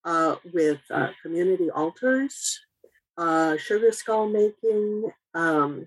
uh, 0.05 0.37
with 0.53 0.81
uh, 0.91 1.11
community 1.23 1.71
altars, 1.71 2.59
uh, 3.17 3.57
sugar 3.57 3.93
skull 3.93 4.29
making, 4.29 5.11
um, 5.35 5.87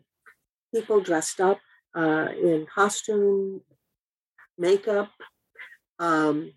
people 0.73 1.01
dressed 1.01 1.39
up 1.39 1.59
uh, 1.95 2.27
in 2.41 2.65
costume, 2.73 3.61
makeup. 4.57 5.09
Um, 5.99 6.53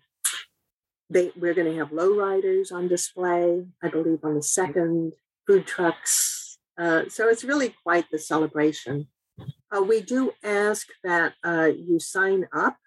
they, 1.09 1.31
we're 1.35 1.53
going 1.53 1.71
to 1.71 1.77
have 1.77 1.89
lowriders 1.89 2.71
on 2.71 2.87
display, 2.87 3.65
I 3.83 3.89
believe, 3.89 4.19
on 4.23 4.35
the 4.35 4.43
second, 4.43 5.13
food 5.45 5.67
trucks. 5.67 6.57
Uh, 6.77 7.03
so 7.09 7.27
it's 7.27 7.43
really 7.43 7.75
quite 7.83 8.05
the 8.11 8.19
celebration. 8.19 9.07
Uh, 9.75 9.81
we 9.81 10.01
do 10.01 10.31
ask 10.43 10.87
that 11.03 11.33
uh, 11.43 11.69
you 11.75 11.99
sign 11.99 12.47
up 12.53 12.77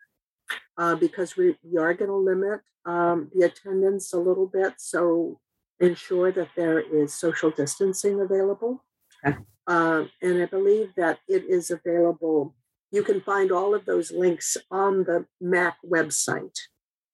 uh, 0.79 0.95
because 0.95 1.37
we, 1.37 1.57
we 1.63 1.79
are 1.79 1.95
going 1.95 2.11
to 2.11 2.17
limit 2.17 2.61
um, 2.87 3.31
the 3.35 3.47
attendance 3.47 4.13
a 4.13 4.19
little 4.19 4.47
bit. 4.47 4.75
So 4.79 5.41
ensure 5.85 6.33
that 6.33 6.49
there 6.57 6.81
is 6.81 7.15
social 7.15 7.51
distancing 7.51 8.21
available. 8.21 8.85
Okay. 9.27 9.37
Um, 9.67 10.11
and 10.21 10.43
I 10.43 10.47
believe 10.47 10.93
that 10.97 11.21
it 11.29 11.45
is 11.49 11.71
available. 11.71 12.55
You 12.91 13.03
can 13.03 13.21
find 13.21 13.51
all 13.51 13.75
of 13.75 13.87
those 13.87 14.13
links 14.13 14.57
on 14.71 15.05
the 15.05 15.27
MAC 15.41 15.77
website, 15.85 16.59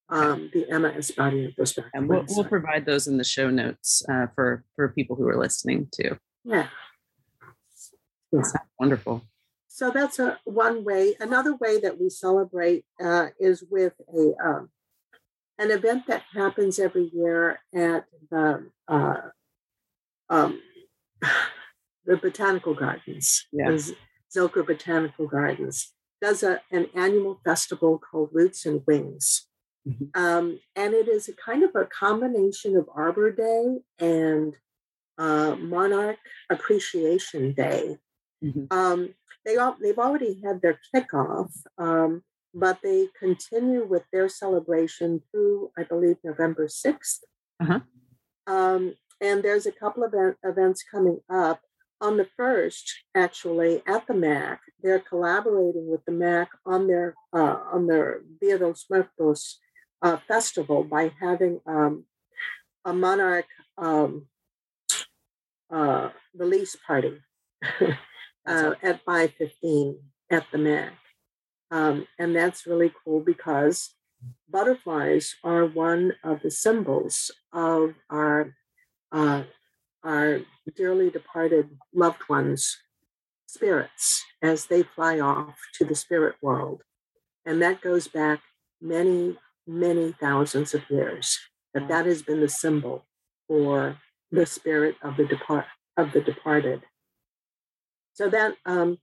um, 0.09 0.50
the 0.53 0.69
Emma 0.71 0.89
Espada 0.89 1.49
Prospect 1.57 1.89
And 1.95 2.09
we'll, 2.09 2.25
we'll 2.29 2.45
provide 2.45 2.85
those 2.85 3.07
in 3.07 3.17
the 3.17 3.25
show 3.25 3.50
notes 3.50 4.03
uh, 4.09 4.27
for 4.35 4.65
for 4.75 4.89
people 4.89 5.17
who 5.17 5.29
are 5.29 5.39
listening 5.39 5.89
too. 5.93 6.19
Yeah. 6.45 6.69
Sounds 8.33 8.53
wonderful. 8.79 9.23
So 9.69 9.91
that's 9.91 10.19
a 10.19 10.39
one 10.45 10.85
way. 10.85 11.15
Another 11.21 11.55
way 11.57 11.81
that 11.81 11.99
we 11.99 12.11
celebrate 12.11 12.85
uh, 13.03 13.29
is 13.39 13.65
with 13.71 13.95
a 14.15 14.35
um, 14.45 14.71
an 15.61 15.71
event 15.71 16.07
that 16.07 16.23
happens 16.35 16.79
every 16.79 17.11
year 17.12 17.61
at 17.75 18.07
the 18.31 18.67
uh, 18.88 19.21
um, 20.29 20.61
the 22.07 22.17
botanical 22.17 22.75
gardens. 22.75 23.47
Yeah. 23.52 23.76
Zilker 24.35 24.67
Botanical 24.67 25.26
Gardens 25.26 25.93
does 26.23 26.43
a, 26.43 26.61
an 26.71 26.87
annual 26.95 27.40
festival 27.45 27.99
called 27.99 28.31
Roots 28.33 28.64
and 28.64 28.83
Wings. 28.87 29.47
Mhm. 29.87 30.17
Um, 30.17 30.61
and 30.76 30.95
it 30.95 31.09
is 31.09 31.29
a 31.29 31.33
kind 31.35 31.62
of 31.62 31.71
a 31.75 31.87
combination 31.87 32.76
of 32.76 32.88
Arbor 32.95 33.33
Day 33.33 33.81
and 33.99 34.55
uh, 35.19 35.57
Monarch 35.57 36.19
Appreciation 36.50 37.52
Day. 37.55 37.99
Mhm. 38.43 38.73
Um, 38.73 39.14
they 39.45 39.57
all, 39.57 39.76
they've 39.81 39.99
already 39.99 40.40
had 40.45 40.61
their 40.61 40.79
kickoff, 40.95 41.50
um, 41.79 42.23
but 42.54 42.78
they 42.83 43.09
continue 43.19 43.85
with 43.85 44.02
their 44.12 44.28
celebration 44.28 45.23
through, 45.30 45.71
I 45.78 45.85
believe, 45.85 46.16
November 46.25 46.66
6th. 46.66 47.19
Uh-huh. 47.61 47.80
Um, 48.47 48.95
and 49.21 49.42
there's 49.42 49.66
a 49.66 49.73
couple 49.73 50.02
of 50.02 50.14
event, 50.14 50.37
events 50.42 50.83
coming 50.83 51.21
up. 51.28 51.61
On 52.02 52.16
the 52.16 52.28
first, 52.35 53.04
actually, 53.14 53.83
at 53.87 54.07
the 54.07 54.14
MAC, 54.14 54.62
they're 54.83 55.00
collaborating 55.00 55.87
with 55.87 56.02
the 56.07 56.12
MAC 56.12 56.49
on 56.64 56.87
their 56.87 57.14
uh, 57.35 57.59
on 57.75 57.87
their 57.87 58.23
Dia 58.40 58.57
de 58.57 58.69
los 58.69 58.87
Muertos 58.88 59.59
uh, 60.00 60.16
festival 60.26 60.83
by 60.83 61.12
having 61.21 61.61
um, 61.66 62.04
a 62.87 62.95
monarch 62.95 63.45
um, 63.76 64.26
uh, 65.71 66.09
release 66.35 66.76
party 66.87 67.21
uh, 68.47 68.73
at 68.83 69.04
5.15 69.04 69.97
at 70.30 70.47
the 70.52 70.59
MAC. 70.59 70.92
Um, 71.71 72.07
and 72.19 72.35
that's 72.35 72.67
really 72.67 72.93
cool 73.05 73.21
because 73.21 73.95
butterflies 74.49 75.37
are 75.45 75.65
one 75.67 76.12
of 76.25 76.43
the 76.43 76.50
symbols 76.50 77.31
of 77.53 77.95
our 78.11 78.55
uh, 79.12 79.43
our 80.03 80.41
dearly 80.77 81.11
departed 81.11 81.69
loved 81.93 82.29
ones' 82.29 82.79
spirits 83.47 84.25
as 84.43 84.67
they 84.67 84.83
fly 84.83 85.21
off 85.21 85.57
to 85.75 85.85
the 85.85 85.95
spirit 85.95 86.37
world. 86.41 86.83
And 87.45 87.61
that 87.61 87.81
goes 87.81 88.09
back 88.09 88.41
many, 88.81 89.37
many 89.67 90.12
thousands 90.12 90.75
of 90.75 90.89
years. 90.89 91.39
That 91.75 91.89
that 91.89 92.07
has 92.07 92.23
been 92.23 92.41
the 92.41 92.49
symbol 92.49 93.05
for 93.47 93.99
the 94.31 94.47
spirit 94.47 94.97
of 95.03 95.17
the 95.17 95.25
depart 95.25 95.67
of 95.97 96.12
the 96.12 96.21
departed. 96.21 96.83
So 98.15 98.29
that 98.31 98.55
um, 98.67 98.99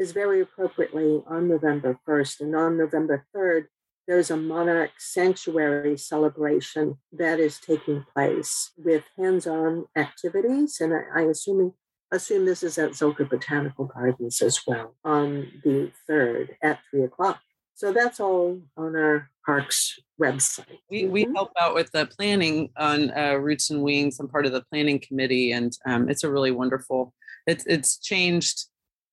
is 0.00 0.12
very 0.12 0.40
appropriately 0.40 1.22
on 1.28 1.46
November 1.46 2.00
1st. 2.08 2.40
And 2.40 2.56
on 2.56 2.78
November 2.78 3.26
3rd, 3.36 3.66
there's 4.08 4.30
a 4.30 4.36
monarch 4.36 4.92
sanctuary 4.98 5.96
celebration 5.98 6.96
that 7.12 7.38
is 7.38 7.60
taking 7.60 8.04
place 8.14 8.72
with 8.78 9.04
hands-on 9.16 9.84
activities. 9.94 10.78
And 10.80 10.94
I, 10.94 11.20
I 11.20 11.22
assume 11.24 11.74
assume 12.12 12.44
this 12.44 12.64
is 12.64 12.76
at 12.76 12.90
Zilker 12.90 13.28
Botanical 13.28 13.84
Gardens 13.84 14.42
as 14.42 14.58
well 14.66 14.96
on 15.04 15.46
the 15.62 15.92
3rd 16.10 16.56
at 16.60 16.80
3 16.90 17.04
o'clock. 17.04 17.38
So 17.74 17.92
that's 17.92 18.18
all 18.18 18.60
on 18.76 18.96
our 18.96 19.30
parks 19.46 19.96
website. 20.20 20.78
We, 20.90 21.06
we 21.06 21.24
Mhm. 21.24 21.34
help 21.36 21.52
out 21.60 21.74
with 21.74 21.90
the 21.92 22.06
planning 22.06 22.70
on 22.76 23.16
uh, 23.16 23.34
Roots 23.34 23.70
and 23.70 23.82
Wings. 23.82 24.18
I'm 24.18 24.28
part 24.28 24.44
of 24.44 24.52
the 24.52 24.64
planning 24.70 24.98
committee, 24.98 25.52
and 25.52 25.72
um, 25.86 26.08
it's 26.08 26.24
a 26.24 26.30
really 26.30 26.50
wonderful. 26.50 27.14
It's 27.46 27.64
it's 27.66 27.98
changed. 27.98 28.69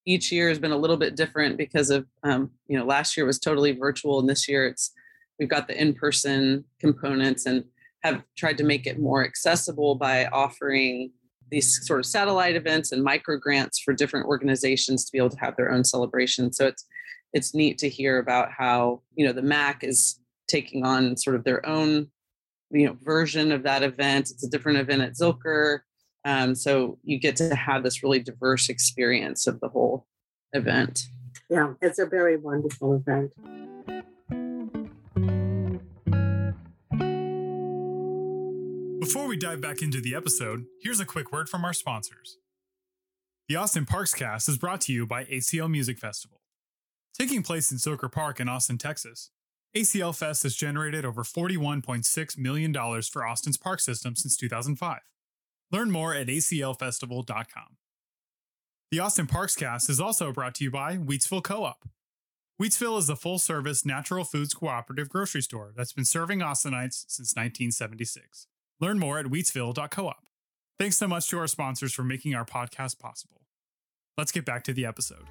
Each 0.07 0.31
year 0.31 0.47
has 0.49 0.57
been 0.57 0.71
a 0.71 0.77
little 0.77 0.97
bit 0.97 1.15
different 1.15 1.57
because 1.57 1.89
of 1.91 2.07
um, 2.23 2.49
you 2.67 2.79
know 2.79 2.85
last 2.85 3.17
year 3.17 3.25
was 3.25 3.39
totally 3.39 3.73
virtual, 3.73 4.19
and 4.19 4.27
this 4.27 4.47
year 4.47 4.65
it's 4.65 4.91
we've 5.37 5.49
got 5.49 5.67
the 5.67 5.79
in-person 5.79 6.63
components 6.79 7.45
and 7.45 7.63
have 8.03 8.23
tried 8.37 8.57
to 8.57 8.63
make 8.63 8.87
it 8.87 8.99
more 8.99 9.23
accessible 9.23 9.95
by 9.95 10.25
offering 10.27 11.11
these 11.51 11.85
sort 11.85 11.99
of 11.99 12.05
satellite 12.05 12.55
events 12.55 12.91
and 12.91 13.03
micro 13.03 13.37
grants 13.37 13.79
for 13.79 13.93
different 13.93 14.25
organizations 14.25 15.05
to 15.05 15.11
be 15.11 15.17
able 15.17 15.29
to 15.29 15.39
have 15.39 15.55
their 15.55 15.71
own 15.71 15.83
celebration. 15.83 16.51
So 16.51 16.67
it's 16.67 16.85
it's 17.33 17.53
neat 17.53 17.77
to 17.79 17.89
hear 17.89 18.17
about 18.19 18.51
how 18.51 19.01
you 19.15 19.25
know 19.25 19.33
the 19.33 19.41
MAC 19.41 19.83
is 19.83 20.19
taking 20.47 20.85
on 20.85 21.17
sort 21.17 21.35
of 21.35 21.43
their 21.43 21.65
own 21.65 22.07
you 22.71 22.87
know 22.87 22.97
version 23.03 23.51
of 23.51 23.63
that 23.63 23.83
event. 23.83 24.31
It's 24.31 24.45
a 24.45 24.49
different 24.49 24.79
event 24.79 25.01
at 25.01 25.13
Zilker, 25.13 25.79
um, 26.27 26.55
so 26.55 26.97
you 27.03 27.17
get 27.17 27.37
to 27.37 27.55
have 27.55 27.83
this 27.83 28.03
really 28.03 28.19
diverse 28.19 28.67
experience 28.67 29.47
of 29.47 29.61
the 29.61 29.69
whole 29.69 30.05
event. 30.51 31.07
Yeah, 31.49 31.75
it's 31.81 31.99
a 31.99 32.05
very 32.05 32.35
wonderful 32.35 32.95
event. 32.95 33.31
Before 38.99 39.25
we 39.25 39.37
dive 39.37 39.61
back 39.61 39.81
into 39.81 40.01
the 40.01 40.15
episode, 40.15 40.65
here's 40.81 40.99
a 40.99 41.05
quick 41.05 41.31
word 41.31 41.47
from 41.47 41.63
our 41.63 41.71
sponsors. 41.71 42.37
The 43.47 43.55
Austin 43.55 43.85
Parks 43.85 44.13
Cast 44.13 44.49
is 44.49 44.57
brought 44.57 44.81
to 44.81 44.91
you 44.91 45.07
by 45.07 45.23
ACL 45.23 45.71
Music 45.71 45.97
Festival. 45.97 46.41
Taking 47.17 47.41
place 47.41 47.71
in 47.71 47.77
Zilker 47.77 48.11
Park 48.11 48.41
in 48.41 48.49
Austin, 48.49 48.77
Texas, 48.77 49.31
ACL 49.73 50.13
Fest 50.13 50.43
has 50.43 50.57
generated 50.57 51.05
over 51.05 51.23
$41.6 51.23 52.37
million 52.37 52.73
for 53.03 53.25
Austin's 53.25 53.57
park 53.57 53.79
system 53.79 54.17
since 54.17 54.35
2005. 54.35 54.99
Learn 55.71 55.91
more 55.91 56.13
at 56.13 56.27
aclfestival.com. 56.27 57.77
The 58.89 58.99
Austin 58.99 59.27
Parks 59.27 59.55
Cast 59.55 59.89
is 59.89 59.99
also 59.99 60.31
brought 60.31 60.55
to 60.55 60.63
you 60.63 60.71
by 60.71 60.95
Wheatsville 60.95 61.43
Co 61.43 61.65
op. 61.65 61.89
Wheatsville 62.61 62.97
is 62.97 63.07
the 63.07 63.15
full 63.15 63.37
service 63.37 63.85
natural 63.85 64.23
foods 64.23 64.53
cooperative 64.53 65.09
grocery 65.09 65.41
store 65.41 65.73
that's 65.75 65.93
been 65.93 66.05
serving 66.05 66.39
Austinites 66.39 67.05
since 67.07 67.35
1976. 67.35 68.47
Learn 68.79 68.97
more 68.97 69.19
at 69.19 69.25
wheatsville.coop. 69.25 70.13
Thanks 70.79 70.97
so 70.97 71.07
much 71.07 71.27
to 71.29 71.39
our 71.39 71.47
sponsors 71.47 71.93
for 71.93 72.03
making 72.03 72.33
our 72.33 72.45
podcast 72.45 72.97
possible. 72.97 73.41
Let's 74.17 74.31
get 74.31 74.45
back 74.45 74.63
to 74.63 74.73
the 74.73 74.85
episode. 74.85 75.25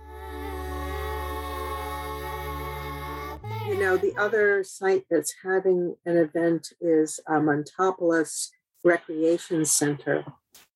You 3.67 3.79
know, 3.81 3.97
the 3.97 4.15
other 4.17 4.63
site 4.63 5.07
that's 5.11 5.35
having 5.43 5.97
an 6.05 6.17
event 6.17 6.73
is 6.81 7.19
uh, 7.27 7.41
Montopolis 7.41 8.51
Recreation 8.87 9.65
Center. 9.65 10.25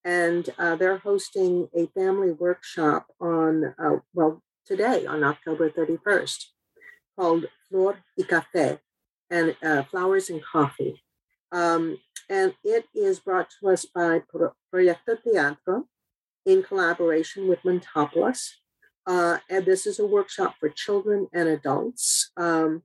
And 0.05 0.51
uh, 0.59 0.77
they're 0.77 0.99
hosting 0.99 1.69
a 1.75 1.87
family 1.99 2.33
workshop 2.33 3.07
on, 3.21 3.75
uh, 3.79 3.99
well, 4.15 4.43
today 4.67 5.07
on 5.07 5.23
October 5.23 5.71
31st 5.71 6.47
called 7.17 7.47
Flor 7.69 7.99
y 8.19 8.25
Café 8.25 8.81
and 9.31 9.57
uh, 9.63 9.85
Flowers 9.85 10.29
and 10.29 10.43
Coffee. 10.43 11.03
Um, 11.53 11.99
and 12.29 12.55
it 12.65 12.87
is 12.95 13.21
brought 13.21 13.49
to 13.61 13.69
us 13.69 13.85
by 13.85 14.23
Pro- 14.29 14.55
Proyecto 14.73 15.17
Teatro 15.23 15.87
in 16.47 16.63
collaboration 16.63 17.49
with 17.49 17.63
Montopolis. 17.63 18.51
Uh, 19.07 19.39
and 19.49 19.65
this 19.65 19.87
is 19.87 19.99
a 19.99 20.07
workshop 20.07 20.55
for 20.59 20.69
children 20.69 21.29
and 21.33 21.49
adults 21.49 22.31
um, 22.37 22.83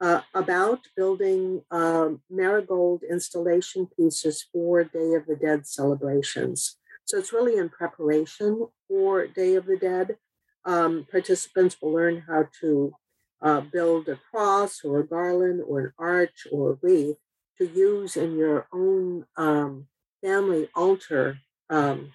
uh, 0.00 0.20
about 0.34 0.80
building 0.96 1.62
um, 1.70 2.20
marigold 2.30 3.02
installation 3.02 3.86
pieces 3.86 4.44
for 4.52 4.84
Day 4.84 5.14
of 5.14 5.26
the 5.26 5.36
Dead 5.36 5.66
celebrations. 5.66 6.76
So 7.04 7.18
it's 7.18 7.32
really 7.32 7.56
in 7.56 7.68
preparation 7.68 8.68
for 8.86 9.26
Day 9.26 9.54
of 9.54 9.66
the 9.66 9.76
Dead. 9.76 10.18
Um, 10.64 11.06
participants 11.10 11.76
will 11.80 11.92
learn 11.92 12.24
how 12.26 12.48
to 12.60 12.92
uh, 13.40 13.60
build 13.60 14.08
a 14.08 14.18
cross 14.30 14.84
or 14.84 15.00
a 15.00 15.06
garland 15.06 15.62
or 15.66 15.80
an 15.80 15.92
arch 15.98 16.46
or 16.52 16.72
a 16.72 16.78
wreath 16.82 17.16
to 17.58 17.66
use 17.66 18.16
in 18.16 18.36
your 18.36 18.68
own 18.72 19.24
um, 19.36 19.86
family 20.22 20.68
altar 20.74 21.38
um, 21.70 22.12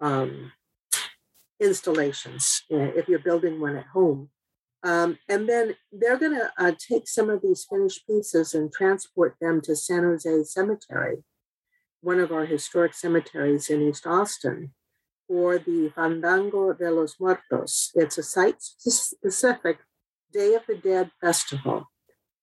um, 0.00 0.52
installations 1.60 2.62
uh, 2.72 2.76
if 2.76 3.08
you're 3.08 3.18
building 3.18 3.60
one 3.60 3.76
at 3.76 3.86
home. 3.86 4.30
Um, 4.82 5.18
and 5.28 5.48
then 5.48 5.74
they're 5.92 6.16
going 6.16 6.38
to 6.38 6.50
uh, 6.58 6.72
take 6.78 7.06
some 7.06 7.28
of 7.28 7.42
these 7.42 7.66
finished 7.68 8.06
pieces 8.06 8.54
and 8.54 8.72
transport 8.72 9.36
them 9.40 9.60
to 9.62 9.76
San 9.76 10.04
Jose 10.04 10.44
Cemetery, 10.44 11.18
one 12.00 12.18
of 12.18 12.32
our 12.32 12.46
historic 12.46 12.94
cemeteries 12.94 13.68
in 13.68 13.82
East 13.82 14.06
Austin, 14.06 14.72
for 15.28 15.58
the 15.58 15.92
Fandango 15.94 16.72
de 16.72 16.90
los 16.90 17.16
Muertos. 17.20 17.90
It's 17.94 18.18
a 18.18 18.22
site 18.22 18.62
specific 18.62 19.78
Day 20.32 20.54
of 20.54 20.62
the 20.66 20.76
Dead 20.76 21.10
festival 21.20 21.88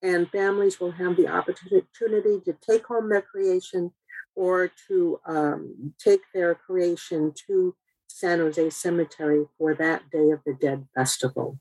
and 0.01 0.29
families 0.29 0.79
will 0.79 0.91
have 0.91 1.15
the 1.15 1.27
opportunity 1.27 2.39
to 2.45 2.55
take 2.61 2.85
home 2.85 3.09
their 3.09 3.21
creation 3.21 3.91
or 4.35 4.71
to 4.87 5.19
um, 5.25 5.93
take 5.99 6.21
their 6.33 6.53
creation 6.53 7.33
to 7.47 7.75
San 8.07 8.39
Jose 8.39 8.69
Cemetery 8.69 9.45
for 9.57 9.73
that 9.75 10.09
Day 10.11 10.29
of 10.29 10.39
the 10.45 10.53
Dead 10.53 10.85
festival. 10.95 11.59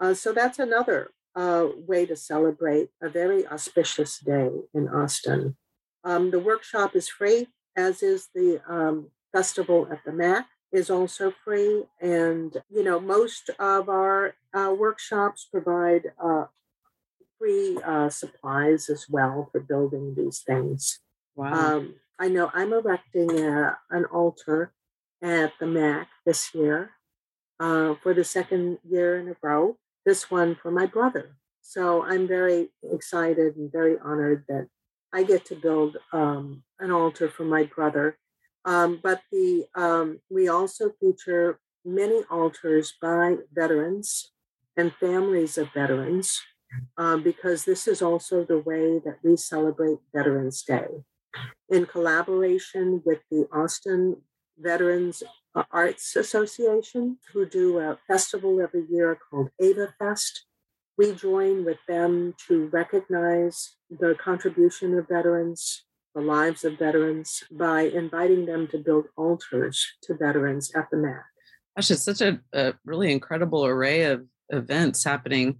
Uh, 0.00 0.14
so 0.14 0.32
that's 0.32 0.58
another 0.58 1.10
uh, 1.34 1.66
way 1.76 2.06
to 2.06 2.16
celebrate 2.16 2.90
a 3.02 3.08
very 3.08 3.46
auspicious 3.46 4.18
day 4.18 4.50
in 4.74 4.88
Austin. 4.88 5.56
Um, 6.04 6.30
the 6.30 6.38
workshop 6.38 6.94
is 6.94 7.08
free, 7.08 7.48
as 7.76 8.02
is 8.02 8.28
the 8.34 8.60
um, 8.68 9.10
festival 9.32 9.88
at 9.90 10.04
the 10.04 10.12
MAC 10.12 10.46
is 10.72 10.90
also 10.90 11.32
free. 11.44 11.84
And, 12.00 12.56
you 12.70 12.82
know, 12.82 13.00
most 13.00 13.50
of 13.58 13.88
our 13.88 14.34
uh, 14.54 14.74
workshops 14.78 15.46
provide 15.50 16.12
uh, 16.22 16.46
free 17.38 17.78
uh, 17.84 18.08
supplies 18.08 18.88
as 18.88 19.06
well 19.08 19.48
for 19.52 19.60
building 19.60 20.14
these 20.14 20.40
things. 20.40 21.00
Wow. 21.34 21.52
Um, 21.52 21.94
I 22.18 22.28
know 22.28 22.50
I'm 22.54 22.72
erecting 22.72 23.38
a, 23.40 23.78
an 23.90 24.06
altar 24.06 24.72
at 25.22 25.52
the 25.60 25.66
MAC 25.66 26.08
this 26.24 26.54
year 26.54 26.92
uh, 27.60 27.94
for 28.02 28.14
the 28.14 28.24
second 28.24 28.78
year 28.88 29.18
in 29.18 29.28
a 29.28 29.36
row, 29.42 29.76
this 30.06 30.30
one 30.30 30.54
for 30.54 30.70
my 30.70 30.86
brother. 30.86 31.36
So 31.60 32.04
I'm 32.04 32.28
very 32.28 32.70
excited 32.90 33.56
and 33.56 33.70
very 33.70 33.98
honored 34.02 34.44
that 34.48 34.68
I 35.12 35.24
get 35.24 35.44
to 35.46 35.56
build 35.56 35.96
um, 36.12 36.62
an 36.78 36.90
altar 36.92 37.28
for 37.28 37.44
my 37.44 37.64
brother. 37.64 38.16
Um, 38.64 39.00
but 39.02 39.20
the 39.30 39.66
um, 39.74 40.20
we 40.30 40.48
also 40.48 40.92
feature 41.00 41.58
many 41.84 42.22
altars 42.30 42.94
by 43.02 43.36
veterans 43.52 44.32
and 44.76 44.92
families 44.94 45.58
of 45.58 45.72
veterans 45.72 46.40
um, 46.98 47.22
because 47.22 47.64
this 47.64 47.86
is 47.88 48.02
also 48.02 48.44
the 48.44 48.58
way 48.58 49.00
that 49.04 49.18
we 49.22 49.36
celebrate 49.36 49.98
Veterans 50.14 50.62
Day. 50.62 50.88
In 51.68 51.86
collaboration 51.86 53.02
with 53.04 53.20
the 53.30 53.48
Austin 53.52 54.16
Veterans 54.58 55.22
Arts 55.70 56.16
Association, 56.16 57.18
who 57.32 57.46
do 57.46 57.78
a 57.78 57.98
festival 58.06 58.60
every 58.60 58.84
year 58.90 59.18
called 59.30 59.50
Ava 59.60 59.94
Fest, 59.98 60.44
we 60.98 61.12
join 61.12 61.64
with 61.64 61.78
them 61.86 62.34
to 62.48 62.68
recognize 62.68 63.76
the 63.90 64.14
contribution 64.14 64.98
of 64.98 65.08
veterans, 65.08 65.84
the 66.14 66.20
lives 66.20 66.64
of 66.64 66.78
veterans, 66.78 67.44
by 67.50 67.82
inviting 67.82 68.46
them 68.46 68.66
to 68.68 68.78
build 68.78 69.06
altars 69.16 69.86
to 70.02 70.14
veterans 70.14 70.72
at 70.74 70.88
the 70.90 70.96
MAC. 70.96 71.24
Gosh, 71.76 71.90
it's 71.90 72.04
such 72.04 72.22
a, 72.22 72.40
a 72.54 72.74
really 72.84 73.12
incredible 73.12 73.66
array 73.66 74.04
of 74.04 74.24
events 74.48 75.04
happening 75.04 75.58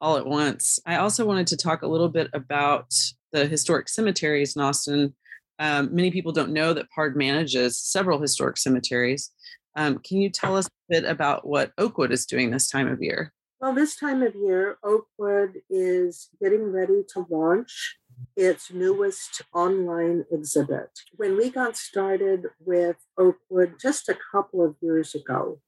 all 0.00 0.16
at 0.16 0.26
once. 0.26 0.78
I 0.86 0.96
also 0.96 1.26
wanted 1.26 1.48
to 1.48 1.56
talk 1.56 1.82
a 1.82 1.88
little 1.88 2.08
bit 2.08 2.28
about 2.32 2.92
the 3.32 3.46
historic 3.46 3.88
cemeteries 3.88 4.54
in 4.54 4.62
Austin. 4.62 5.14
Um, 5.58 5.94
many 5.94 6.10
people 6.10 6.32
don't 6.32 6.52
know 6.52 6.72
that 6.72 6.90
PARD 6.90 7.16
manages 7.16 7.78
several 7.78 8.20
historic 8.20 8.58
cemeteries. 8.58 9.30
Um, 9.76 9.98
can 9.98 10.20
you 10.20 10.30
tell 10.30 10.56
us 10.56 10.66
a 10.66 10.70
bit 10.88 11.04
about 11.04 11.46
what 11.46 11.72
Oakwood 11.78 12.12
is 12.12 12.26
doing 12.26 12.50
this 12.50 12.68
time 12.68 12.88
of 12.88 13.02
year? 13.02 13.32
Well, 13.60 13.74
this 13.74 13.96
time 13.96 14.22
of 14.22 14.34
year, 14.34 14.78
Oakwood 14.84 15.62
is 15.70 16.28
getting 16.42 16.72
ready 16.72 17.02
to 17.14 17.26
launch 17.30 17.96
its 18.36 18.70
newest 18.70 19.42
online 19.54 20.24
exhibit. 20.30 20.90
When 21.14 21.36
we 21.36 21.50
got 21.50 21.76
started 21.76 22.46
with 22.60 22.96
Oakwood 23.18 23.74
just 23.80 24.08
a 24.08 24.18
couple 24.30 24.64
of 24.64 24.76
years 24.80 25.14
ago, 25.14 25.60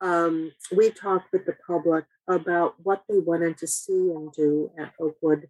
um, 0.00 0.52
we 0.74 0.90
talked 0.90 1.32
with 1.32 1.46
the 1.46 1.56
public 1.66 2.04
about 2.28 2.74
what 2.82 3.04
they 3.08 3.18
wanted 3.18 3.56
to 3.58 3.66
see 3.66 4.10
and 4.10 4.32
do 4.32 4.70
at 4.78 4.92
Oakwood. 5.00 5.48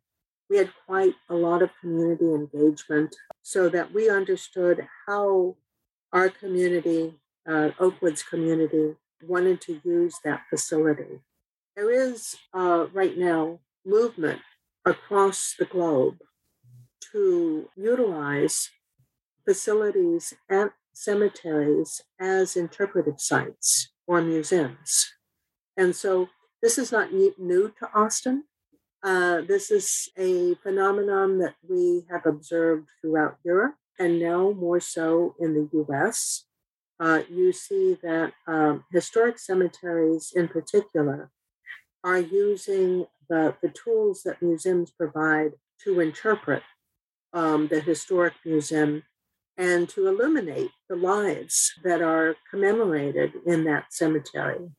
We 0.50 0.58
had 0.58 0.70
quite 0.86 1.14
a 1.30 1.34
lot 1.34 1.62
of 1.62 1.70
community 1.80 2.26
engagement 2.26 3.16
so 3.42 3.68
that 3.68 3.92
we 3.92 4.08
understood 4.08 4.86
how 5.06 5.56
our 6.12 6.28
community, 6.28 7.14
uh, 7.48 7.70
Oakwood's 7.78 8.22
community, 8.22 8.94
wanted 9.26 9.60
to 9.62 9.80
use 9.84 10.14
that 10.24 10.42
facility. 10.50 11.20
There 11.76 11.90
is 11.90 12.36
uh, 12.54 12.86
right 12.92 13.16
now 13.16 13.60
movement 13.84 14.40
across 14.84 15.54
the 15.58 15.64
globe 15.64 16.18
to 17.12 17.68
utilize 17.76 18.70
facilities 19.44 20.34
at 20.50 20.72
cemeteries 20.92 22.02
as 22.20 22.56
interpretive 22.56 23.20
sites 23.20 23.90
or 24.06 24.20
museums. 24.20 25.12
And 25.76 25.96
so 25.96 26.28
this 26.60 26.78
is 26.78 26.92
not 26.92 27.12
new 27.12 27.72
to 27.78 27.88
Austin. 27.94 28.44
Uh, 29.02 29.40
this 29.40 29.70
is 29.70 30.08
a 30.16 30.54
phenomenon 30.62 31.38
that 31.38 31.54
we 31.68 32.04
have 32.10 32.24
observed 32.24 32.88
throughout 33.00 33.36
Europe 33.44 33.74
and 33.98 34.20
now 34.20 34.52
more 34.52 34.80
so 34.80 35.34
in 35.40 35.54
the 35.54 35.68
US. 35.82 36.44
Uh, 37.00 37.22
you 37.28 37.52
see 37.52 37.98
that 38.02 38.32
um, 38.46 38.84
historic 38.92 39.38
cemeteries 39.38 40.32
in 40.36 40.46
particular 40.46 41.30
are 42.04 42.20
using 42.20 43.06
the, 43.28 43.54
the 43.60 43.70
tools 43.70 44.22
that 44.24 44.40
museums 44.40 44.92
provide 44.92 45.52
to 45.82 46.00
interpret 46.00 46.62
um, 47.32 47.66
the 47.68 47.80
historic 47.80 48.34
museum 48.44 49.02
and 49.56 49.88
to 49.88 50.06
illuminate 50.06 50.70
the 50.88 50.96
lives 50.96 51.72
that 51.82 52.02
are 52.02 52.36
commemorated 52.50 53.32
in 53.46 53.64
that 53.64 53.92
cemetery. 53.92 54.70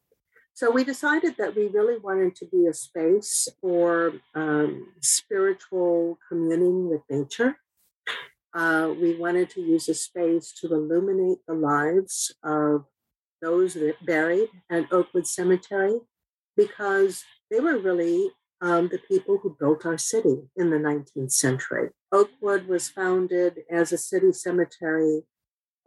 So 0.55 0.69
we 0.69 0.83
decided 0.83 1.35
that 1.39 1.55
we 1.55 1.67
really 1.67 1.97
wanted 1.97 2.35
to 2.35 2.45
be 2.45 2.67
a 2.67 2.73
space 2.73 3.47
for 3.59 4.13
um, 4.35 4.93
spiritual 5.01 6.19
communing 6.29 6.89
with 6.89 7.01
nature. 7.09 7.57
Uh, 8.53 8.93
we 9.01 9.15
wanted 9.15 9.49
to 9.49 9.61
use 9.61 9.89
a 9.89 9.95
space 9.95 10.53
to 10.61 10.67
illuminate 10.71 11.39
the 11.47 11.55
lives 11.55 12.31
of 12.43 12.85
those 13.41 13.73
that 13.73 13.95
buried 14.05 14.49
at 14.69 14.93
Oakwood 14.93 15.25
Cemetery 15.25 15.95
because 16.55 17.23
they 17.49 17.59
were 17.59 17.79
really 17.79 18.29
um, 18.61 18.89
the 18.89 18.99
people 18.99 19.39
who 19.41 19.57
built 19.59 19.87
our 19.87 19.97
city 19.97 20.49
in 20.55 20.69
the 20.69 20.77
19th 20.77 21.31
century. 21.31 21.89
Oakwood 22.11 22.67
was 22.67 22.89
founded 22.89 23.61
as 23.71 23.91
a 23.91 23.97
city 23.97 24.31
cemetery 24.31 25.23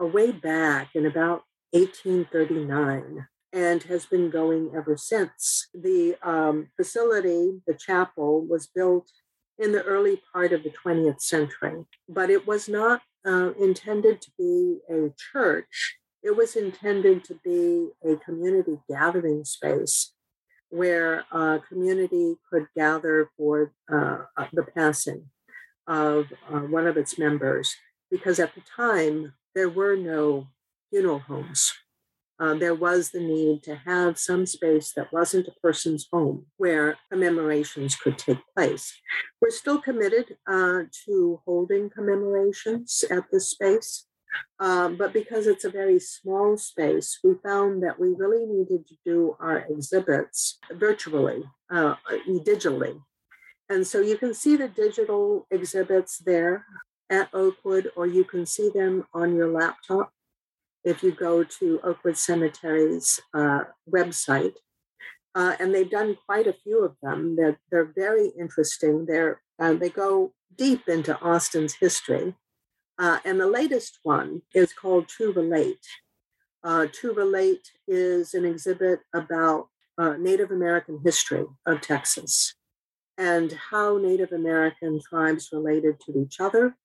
way 0.00 0.32
back 0.32 0.90
in 0.96 1.06
about 1.06 1.44
1839 1.70 3.26
and 3.56 3.84
has 3.84 4.04
been 4.04 4.28
going 4.28 4.70
ever 4.76 4.98
since. 4.98 5.68
The 5.72 6.16
um, 6.22 6.68
facility, 6.76 7.62
the 7.66 7.72
chapel, 7.72 8.44
was 8.44 8.66
built 8.66 9.10
in 9.58 9.72
the 9.72 9.82
early 9.82 10.20
part 10.30 10.52
of 10.52 10.62
the 10.62 10.70
20th 10.84 11.22
century, 11.22 11.86
but 12.06 12.28
it 12.28 12.46
was 12.46 12.68
not 12.68 13.00
uh, 13.26 13.52
intended 13.58 14.20
to 14.20 14.30
be 14.38 14.80
a 14.90 15.10
church. 15.32 15.96
It 16.22 16.36
was 16.36 16.54
intended 16.54 17.24
to 17.24 17.40
be 17.42 17.88
a 18.04 18.16
community 18.16 18.78
gathering 18.90 19.46
space 19.46 20.12
where 20.68 21.24
a 21.32 21.58
community 21.66 22.36
could 22.52 22.66
gather 22.76 23.30
for 23.38 23.72
uh, 23.90 24.18
uh, 24.36 24.48
the 24.52 24.64
passing 24.64 25.30
of 25.86 26.26
uh, 26.52 26.58
one 26.58 26.86
of 26.86 26.98
its 26.98 27.18
members, 27.18 27.74
because 28.10 28.38
at 28.38 28.54
the 28.54 28.62
time 28.76 29.32
there 29.54 29.70
were 29.70 29.96
no 29.96 30.48
funeral 30.90 31.20
homes. 31.20 31.72
Uh, 32.38 32.54
there 32.54 32.74
was 32.74 33.10
the 33.10 33.20
need 33.20 33.62
to 33.62 33.74
have 33.74 34.18
some 34.18 34.44
space 34.44 34.92
that 34.94 35.12
wasn't 35.12 35.48
a 35.48 35.60
person's 35.62 36.06
home 36.12 36.44
where 36.58 36.96
commemorations 37.10 37.96
could 37.96 38.18
take 38.18 38.40
place. 38.54 38.92
We're 39.40 39.50
still 39.50 39.80
committed 39.80 40.36
uh, 40.46 40.82
to 41.06 41.40
holding 41.46 41.88
commemorations 41.88 43.04
at 43.10 43.24
this 43.32 43.48
space. 43.48 44.06
Um, 44.60 44.96
but 44.96 45.14
because 45.14 45.46
it's 45.46 45.64
a 45.64 45.70
very 45.70 45.98
small 45.98 46.58
space, 46.58 47.18
we 47.24 47.34
found 47.42 47.82
that 47.82 47.98
we 47.98 48.08
really 48.08 48.44
needed 48.44 48.86
to 48.88 48.94
do 49.04 49.36
our 49.40 49.58
exhibits 49.70 50.58
virtually, 50.72 51.42
uh, 51.70 51.94
digitally. 52.28 53.00
And 53.70 53.86
so 53.86 54.00
you 54.00 54.18
can 54.18 54.34
see 54.34 54.56
the 54.56 54.68
digital 54.68 55.46
exhibits 55.50 56.18
there 56.18 56.66
at 57.08 57.30
Oakwood, 57.32 57.90
or 57.96 58.06
you 58.06 58.24
can 58.24 58.44
see 58.44 58.70
them 58.74 59.06
on 59.14 59.34
your 59.34 59.50
laptop 59.50 60.12
if 60.86 61.02
you 61.02 61.10
go 61.10 61.42
to 61.42 61.80
Oakwood 61.82 62.16
Cemetery's 62.16 63.20
uh, 63.34 63.64
website. 63.92 64.54
Uh, 65.34 65.56
and 65.58 65.74
they've 65.74 65.90
done 65.90 66.16
quite 66.24 66.46
a 66.46 66.52
few 66.52 66.84
of 66.84 66.94
them. 67.02 67.34
They're, 67.34 67.58
they're 67.70 67.92
very 67.94 68.30
interesting. 68.38 69.04
They're, 69.04 69.42
uh, 69.60 69.74
they 69.74 69.90
go 69.90 70.32
deep 70.56 70.88
into 70.88 71.18
Austin's 71.20 71.74
history. 71.74 72.34
Uh, 72.98 73.18
and 73.24 73.40
the 73.40 73.48
latest 73.48 73.98
one 74.04 74.42
is 74.54 74.72
called 74.72 75.08
To 75.18 75.32
Relate. 75.32 75.84
Uh, 76.62 76.86
to 77.00 77.12
Relate 77.12 77.68
is 77.88 78.32
an 78.32 78.44
exhibit 78.44 79.00
about 79.12 79.66
uh, 79.98 80.14
Native 80.16 80.52
American 80.52 81.00
history 81.04 81.46
of 81.66 81.80
Texas 81.80 82.54
and 83.18 83.58
how 83.70 83.98
Native 83.98 84.30
American 84.30 85.00
tribes 85.00 85.48
related 85.52 85.98
to 86.06 86.16
each 86.16 86.38
other 86.38 86.76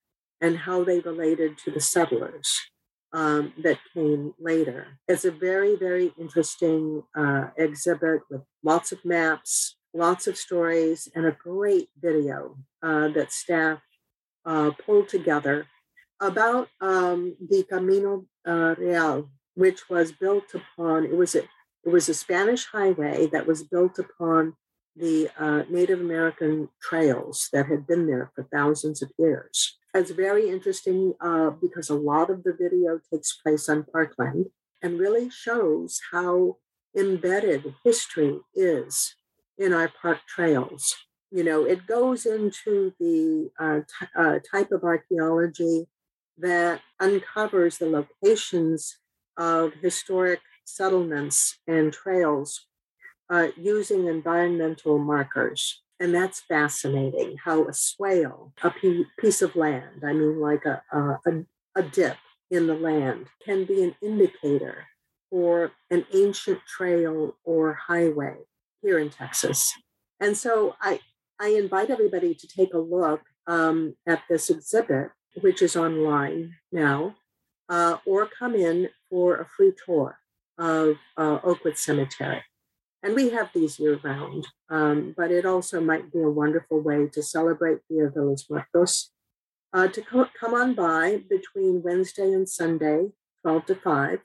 and 0.41 0.57
how 0.57 0.83
they 0.83 0.99
related 1.01 1.57
to 1.59 1.71
the 1.71 1.79
settlers 1.79 2.70
um, 3.13 3.53
that 3.63 3.77
came 3.93 4.33
later. 4.39 4.99
It's 5.07 5.25
a 5.25 5.31
very, 5.31 5.75
very 5.75 6.13
interesting 6.17 7.03
uh, 7.15 7.47
exhibit 7.57 8.21
with 8.29 8.41
lots 8.63 8.91
of 8.91 9.03
maps, 9.03 9.77
lots 9.93 10.27
of 10.27 10.37
stories, 10.37 11.09
and 11.15 11.25
a 11.25 11.31
great 11.31 11.89
video 11.99 12.57
uh, 12.81 13.09
that 13.09 13.31
staff 13.31 13.79
uh, 14.45 14.71
pulled 14.85 15.09
together 15.09 15.67
about 16.21 16.69
um, 16.79 17.35
the 17.49 17.63
Camino 17.63 18.25
uh, 18.47 18.75
Real, 18.77 19.29
which 19.55 19.89
was 19.89 20.11
built 20.11 20.53
upon 20.53 21.05
it 21.05 21.15
was 21.15 21.35
a 21.35 21.43
it 21.83 21.89
was 21.89 22.07
a 22.07 22.13
Spanish 22.13 22.67
highway 22.67 23.27
that 23.31 23.47
was 23.47 23.63
built 23.63 23.97
upon 23.97 24.53
the 24.95 25.29
uh, 25.37 25.63
Native 25.67 25.99
American 25.99 26.69
trails 26.79 27.49
that 27.53 27.65
had 27.67 27.87
been 27.87 28.05
there 28.05 28.31
for 28.35 28.47
thousands 28.53 29.01
of 29.01 29.11
years. 29.17 29.79
It's 29.93 30.11
very 30.11 30.49
interesting 30.49 31.13
uh, 31.19 31.49
because 31.49 31.89
a 31.89 31.95
lot 31.95 32.29
of 32.29 32.43
the 32.43 32.53
video 32.53 32.99
takes 33.11 33.33
place 33.33 33.67
on 33.67 33.83
parkland 33.83 34.47
and 34.81 34.99
really 34.99 35.29
shows 35.29 35.99
how 36.11 36.57
embedded 36.95 37.75
history 37.83 38.39
is 38.55 39.15
in 39.57 39.73
our 39.73 39.89
park 40.01 40.19
trails. 40.27 40.95
You 41.29 41.43
know, 41.43 41.65
it 41.65 41.87
goes 41.87 42.25
into 42.25 42.93
the 42.99 43.51
uh, 43.59 43.79
t- 43.81 44.07
uh, 44.15 44.39
type 44.49 44.71
of 44.71 44.83
archaeology 44.83 45.87
that 46.37 46.81
uncovers 46.99 47.77
the 47.77 47.87
locations 47.89 48.97
of 49.37 49.73
historic 49.81 50.39
settlements 50.65 51.59
and 51.67 51.91
trails 51.91 52.67
uh, 53.29 53.49
using 53.57 54.07
environmental 54.07 54.97
markers. 54.97 55.81
And 56.01 56.15
that's 56.15 56.41
fascinating 56.41 57.37
how 57.45 57.67
a 57.67 57.73
swale, 57.73 58.53
a 58.63 58.73
piece 59.19 59.43
of 59.43 59.55
land, 59.55 60.03
I 60.03 60.13
mean, 60.13 60.41
like 60.41 60.65
a, 60.65 60.81
a, 60.91 61.19
a 61.75 61.83
dip 61.83 62.17
in 62.49 62.65
the 62.65 62.73
land, 62.73 63.27
can 63.45 63.65
be 63.65 63.83
an 63.83 63.95
indicator 64.01 64.87
for 65.29 65.73
an 65.91 66.07
ancient 66.11 66.59
trail 66.65 67.37
or 67.43 67.75
highway 67.75 68.33
here 68.81 68.97
in 68.97 69.11
Texas. 69.11 69.71
And 70.19 70.35
so 70.35 70.75
I, 70.81 71.01
I 71.39 71.49
invite 71.49 71.91
everybody 71.91 72.33
to 72.33 72.47
take 72.47 72.73
a 72.73 72.79
look 72.79 73.21
um, 73.45 73.95
at 74.07 74.23
this 74.27 74.49
exhibit 74.49 75.11
which 75.39 75.61
is 75.61 75.75
online 75.75 76.55
now, 76.71 77.15
uh, 77.69 77.97
or 78.07 78.27
come 78.27 78.55
in 78.55 78.89
for 79.07 79.35
a 79.35 79.45
free 79.45 79.73
tour 79.85 80.17
of 80.57 80.97
uh, 81.15 81.37
Oakwood 81.43 81.77
Cemetery. 81.77 82.43
And 83.03 83.15
we 83.15 83.31
have 83.31 83.49
these 83.53 83.79
year 83.79 83.99
round, 84.03 84.47
um, 84.69 85.13
but 85.17 85.31
it 85.31 85.45
also 85.45 85.81
might 85.81 86.11
be 86.11 86.19
a 86.19 86.29
wonderful 86.29 86.81
way 86.81 87.07
to 87.07 87.23
celebrate 87.23 87.79
Dia 87.89 88.09
de 88.09 88.21
los 88.23 88.47
Muertos. 88.49 89.11
Uh, 89.73 89.87
to 89.87 90.01
co- 90.01 90.29
come 90.39 90.53
on 90.53 90.75
by 90.75 91.23
between 91.29 91.81
Wednesday 91.81 92.31
and 92.31 92.47
Sunday, 92.47 93.07
12 93.43 93.65
to 93.67 93.75
5. 93.75 94.19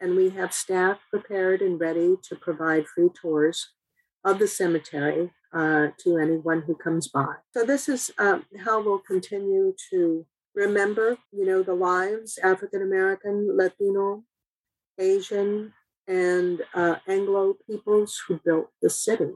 And 0.00 0.16
we 0.16 0.30
have 0.30 0.54
staff 0.54 0.98
prepared 1.10 1.60
and 1.60 1.78
ready 1.80 2.16
to 2.28 2.36
provide 2.36 2.86
free 2.86 3.10
tours 3.20 3.72
of 4.24 4.38
the 4.38 4.46
cemetery 4.46 5.30
uh, 5.52 5.88
to 5.98 6.18
anyone 6.18 6.62
who 6.62 6.76
comes 6.76 7.08
by. 7.08 7.34
So 7.52 7.64
this 7.64 7.88
is 7.88 8.10
um, 8.18 8.44
how 8.64 8.82
we'll 8.82 9.00
continue 9.00 9.74
to 9.90 10.24
remember, 10.54 11.16
you 11.32 11.44
know, 11.44 11.62
the 11.62 11.74
lives 11.74 12.38
African 12.42 12.82
American, 12.82 13.56
Latino, 13.56 14.24
Asian, 14.98 15.72
and 16.08 16.62
uh, 16.74 16.96
Anglo 17.06 17.54
peoples 17.68 18.20
who 18.26 18.40
built 18.44 18.70
the 18.82 18.90
city. 18.90 19.34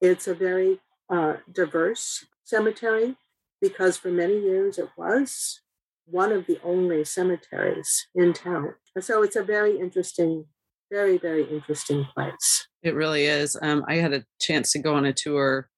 It's 0.00 0.26
a 0.26 0.34
very 0.34 0.80
uh, 1.08 1.34
diverse 1.52 2.24
cemetery 2.42 3.16
because 3.60 3.96
for 3.96 4.10
many 4.10 4.40
years 4.40 4.78
it 4.78 4.88
was 4.96 5.60
one 6.06 6.32
of 6.32 6.46
the 6.46 6.58
only 6.64 7.04
cemeteries 7.04 8.08
in 8.14 8.32
town. 8.32 8.74
So 8.98 9.22
it's 9.22 9.36
a 9.36 9.44
very 9.44 9.78
interesting 9.78 10.46
very, 10.90 11.18
very 11.18 11.44
interesting 11.44 12.06
place. 12.14 12.66
It 12.82 12.94
really 12.94 13.24
is. 13.24 13.56
Um, 13.62 13.84
I 13.86 13.96
had 13.96 14.12
a 14.12 14.24
chance 14.40 14.72
to 14.72 14.78
go 14.78 14.94
on 14.94 15.04
a 15.04 15.12
tour 15.12 15.68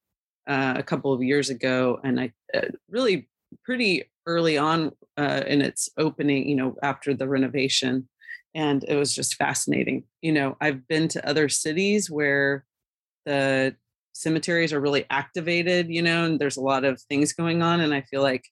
uh, 0.48 0.74
a 0.76 0.82
couple 0.82 1.12
of 1.12 1.22
years 1.22 1.50
ago, 1.50 2.00
and 2.02 2.18
I 2.18 2.32
uh, 2.54 2.68
really 2.88 3.28
pretty 3.64 4.10
early 4.26 4.56
on 4.56 4.92
uh, 5.16 5.42
in 5.46 5.60
its 5.60 5.90
opening, 5.98 6.48
you 6.48 6.56
know, 6.56 6.76
after 6.82 7.14
the 7.14 7.28
renovation. 7.28 8.08
And 8.54 8.84
it 8.84 8.96
was 8.96 9.14
just 9.14 9.36
fascinating. 9.36 10.04
You 10.20 10.32
know, 10.32 10.56
I've 10.60 10.86
been 10.86 11.08
to 11.08 11.28
other 11.28 11.48
cities 11.48 12.10
where 12.10 12.64
the 13.24 13.74
cemeteries 14.12 14.72
are 14.72 14.80
really 14.80 15.06
activated, 15.10 15.88
you 15.88 16.02
know, 16.02 16.24
and 16.24 16.38
there's 16.38 16.58
a 16.58 16.62
lot 16.62 16.84
of 16.84 17.00
things 17.02 17.32
going 17.32 17.62
on. 17.62 17.80
And 17.80 17.94
I 17.94 18.02
feel 18.02 18.22
like 18.22 18.44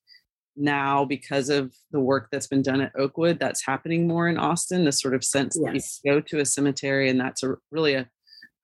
now, 0.57 1.05
because 1.05 1.49
of 1.49 1.73
the 1.91 2.01
work 2.01 2.29
that's 2.33 2.47
been 2.47 2.63
done 2.63 2.81
at 2.81 2.93
Oakwood, 2.97 3.39
that's 3.39 3.65
happening 3.65 4.07
more 4.09 4.29
in 4.29 4.39
Austin, 4.39 4.85
the 4.85 4.93
sort 4.93 5.15
of 5.15 5.25
sense 5.25 5.55
that 5.57 5.75
Yes. 5.75 6.01
you 6.03 6.13
go 6.13 6.21
to 6.21 6.41
a 6.41 6.47
cemetery 6.47 7.09
and 7.09 7.21
that's 7.21 7.43
a 7.43 7.57
really 7.71 7.95
a, 7.95 8.09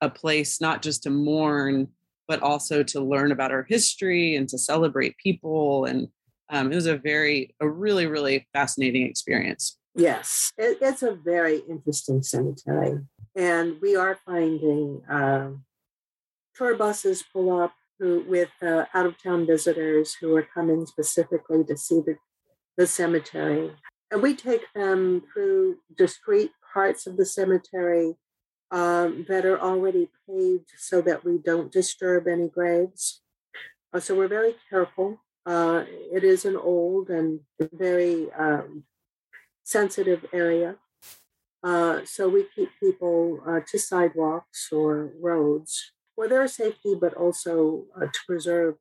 a 0.01 0.11
place 0.11 0.61
not 0.61 0.83
just 0.83 1.03
to 1.05 1.11
mourn, 1.11 1.88
but 2.29 2.42
also 2.42 2.83
to 2.83 3.01
learn 3.01 3.31
about 3.31 3.53
our 3.53 3.64
history 3.68 4.37
and 4.37 4.49
to 4.49 4.59
celebrate 4.59 5.16
people. 5.18 5.85
And 5.85 6.09
um, 6.51 6.72
it 6.72 6.75
was 6.75 6.87
a 6.87 6.96
very, 6.96 7.55
a 7.61 7.68
really, 7.68 8.07
really 8.07 8.46
fascinating 8.53 9.07
experience. 9.07 9.79
Yes, 9.97 10.53
it, 10.59 10.77
it's 10.83 11.03
a 11.03 11.13
very 11.15 11.61
interesting 11.69 12.23
cemetery. 12.23 12.99
And 13.35 13.81
we 13.81 13.97
are 13.97 14.19
finding 14.27 15.03
uh, 15.11 15.53
tour 16.55 16.77
buses 16.77 17.25
pull 17.33 17.59
up 17.63 17.73
who, 17.99 18.23
with 18.29 18.51
uh, 18.63 18.85
out 18.93 19.07
of 19.07 19.21
town 19.23 19.47
visitors 19.47 20.15
who 20.21 20.37
are 20.37 20.47
coming 20.55 20.85
specifically 20.85 21.65
to 21.65 21.79
see 21.79 22.03
the, 22.05 22.17
the 22.77 22.87
cemetery. 22.87 23.73
And 24.11 24.21
we 24.21 24.37
take 24.37 24.67
them 24.75 25.23
through 25.33 25.79
discrete 25.97 26.53
parts 26.75 27.07
of 27.07 27.17
the 27.17 27.25
cemetery 27.25 28.17
um, 28.71 29.25
that 29.31 29.47
are 29.47 29.59
already 29.59 30.11
paved 30.29 30.73
so 30.77 31.01
that 31.01 31.25
we 31.25 31.39
don't 31.39 31.73
disturb 31.73 32.29
any 32.29 32.49
graves. 32.49 33.23
Uh, 33.95 34.01
so 34.01 34.15
we're 34.15 34.29
very 34.29 34.57
careful. 34.69 35.23
Uh, 35.47 35.85
it 35.89 36.23
is 36.23 36.45
an 36.45 36.57
old 36.57 37.09
and 37.09 37.41
very 37.73 38.31
um, 38.33 38.85
sensitive 39.67 40.25
area. 40.33 40.77
Uh, 41.63 42.01
so 42.05 42.29
we 42.29 42.47
keep 42.55 42.71
people 42.79 43.41
uh, 43.47 43.61
to 43.69 43.79
sidewalks 43.79 44.69
or 44.71 45.11
roads 45.21 45.93
for 46.15 46.29
their 46.29 46.47
safety, 46.47 46.95
but 46.99 47.13
also 47.15 47.85
uh, 47.97 48.07
to 48.07 48.21
preserve 48.27 48.77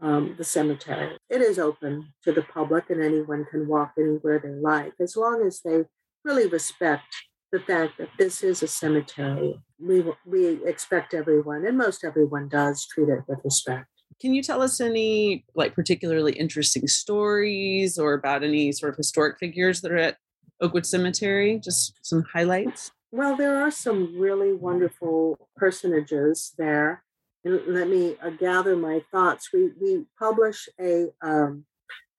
um, 0.00 0.36
the 0.38 0.44
cemetery. 0.44 1.18
It 1.28 1.42
is 1.42 1.58
open 1.58 2.14
to 2.24 2.32
the 2.32 2.42
public 2.42 2.88
and 2.88 3.02
anyone 3.02 3.44
can 3.50 3.66
walk 3.66 3.92
anywhere 3.98 4.38
they 4.38 4.50
like, 4.50 4.94
as 5.00 5.16
long 5.16 5.44
as 5.44 5.60
they 5.62 5.84
really 6.24 6.46
respect 6.46 7.12
the 7.50 7.58
fact 7.58 7.98
that 7.98 8.10
this 8.16 8.44
is 8.44 8.62
a 8.62 8.68
cemetery. 8.68 9.60
We, 9.80 10.04
we 10.24 10.64
expect 10.64 11.12
everyone, 11.12 11.66
and 11.66 11.76
most 11.76 12.04
everyone 12.04 12.48
does, 12.48 12.86
treat 12.86 13.08
it 13.08 13.24
with 13.26 13.40
respect. 13.44 13.89
Can 14.20 14.34
you 14.34 14.42
tell 14.42 14.60
us 14.60 14.80
any 14.80 15.44
like 15.54 15.74
particularly 15.74 16.32
interesting 16.32 16.86
stories 16.86 17.98
or 17.98 18.14
about 18.14 18.44
any 18.44 18.70
sort 18.72 18.90
of 18.90 18.96
historic 18.96 19.38
figures 19.38 19.80
that 19.80 19.92
are 19.92 19.96
at 19.96 20.18
Oakwood 20.60 20.86
Cemetery? 20.86 21.58
Just 21.58 21.94
some 22.02 22.24
highlights. 22.32 22.92
Well, 23.12 23.36
there 23.36 23.56
are 23.56 23.70
some 23.70 24.18
really 24.18 24.52
wonderful 24.52 25.48
personages 25.56 26.52
there. 26.58 27.02
And 27.44 27.60
let 27.66 27.88
me 27.88 28.16
uh, 28.22 28.30
gather 28.30 28.76
my 28.76 29.02
thoughts. 29.10 29.50
We 29.52 29.70
we 29.80 30.04
publish 30.18 30.68
a 30.78 31.06
um, 31.22 31.64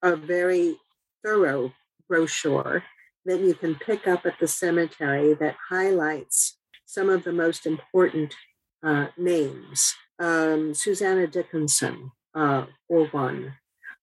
a 0.02 0.16
very 0.16 0.76
thorough 1.24 1.72
brochure 2.08 2.82
that 3.24 3.40
you 3.40 3.54
can 3.54 3.76
pick 3.76 4.08
up 4.08 4.26
at 4.26 4.38
the 4.40 4.48
cemetery 4.48 5.34
that 5.34 5.54
highlights 5.70 6.58
some 6.84 7.08
of 7.08 7.22
the 7.22 7.32
most 7.32 7.66
important 7.66 8.34
uh, 8.82 9.06
names. 9.16 9.94
Um, 10.22 10.72
Susanna 10.72 11.26
Dickinson, 11.26 12.12
uh, 12.32 12.66
for 12.86 13.06
one, 13.06 13.54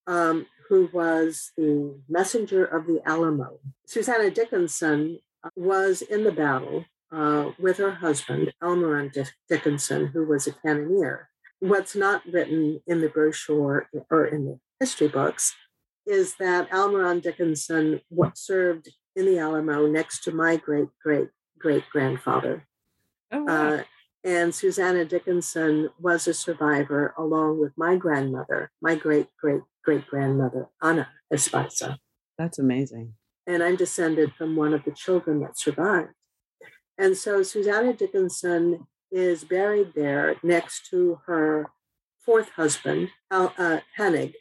um, 0.05 0.45
who 0.67 0.89
was 0.91 1.51
the 1.55 1.95
messenger 2.09 2.65
of 2.65 2.87
the 2.87 3.01
Alamo. 3.05 3.59
Susanna 3.87 4.29
Dickinson 4.29 5.19
was 5.55 6.01
in 6.01 6.25
the 6.25 6.31
battle 6.31 6.83
uh, 7.11 7.51
with 7.57 7.77
her 7.77 7.91
husband, 7.91 8.53
Almeron 8.61 9.11
Dick- 9.13 9.33
Dickinson, 9.47 10.07
who 10.07 10.27
was 10.27 10.45
a 10.45 10.51
cannoneer. 10.51 11.29
What's 11.59 11.95
not 11.95 12.25
written 12.25 12.81
in 12.85 12.99
the 12.99 13.09
brochure 13.09 13.89
or 14.09 14.25
in 14.25 14.45
the 14.45 14.59
history 14.79 15.07
books 15.07 15.55
is 16.05 16.35
that 16.39 16.69
Almeron 16.71 17.21
Dickinson 17.21 18.01
what 18.09 18.37
served 18.37 18.89
in 19.15 19.25
the 19.25 19.39
Alamo 19.39 19.87
next 19.87 20.23
to 20.23 20.31
my 20.31 20.57
great 20.57 20.89
great 21.01 21.29
great 21.57 21.83
grandfather. 21.91 22.67
Oh, 23.31 23.43
wow. 23.43 23.69
Uh, 23.69 23.83
and 24.23 24.53
Susanna 24.53 25.05
Dickinson 25.05 25.89
was 25.99 26.27
a 26.27 26.33
survivor 26.33 27.13
along 27.17 27.59
with 27.59 27.71
my 27.77 27.95
grandmother, 27.95 28.71
my 28.81 28.95
great 28.95 29.27
great 29.39 29.61
great 29.83 30.07
grandmother, 30.07 30.67
Anna 30.81 31.09
Esparza 31.33 31.97
that's 32.39 32.57
amazing. 32.57 33.13
and 33.45 33.61
I'm 33.61 33.75
descended 33.75 34.33
from 34.33 34.55
one 34.55 34.73
of 34.73 34.85
the 34.85 34.91
children 34.91 35.41
that 35.41 35.59
survived. 35.59 36.13
And 36.97 37.17
so 37.17 37.43
Susanna 37.43 37.93
Dickinson 37.93 38.87
is 39.11 39.43
buried 39.43 39.93
there 39.93 40.35
next 40.41 40.87
to 40.89 41.19
her 41.25 41.69
fourth 42.17 42.49
husband, 42.51 43.09
Al- 43.29 43.53
uh, 43.57 43.79
Hannig. 43.97 44.33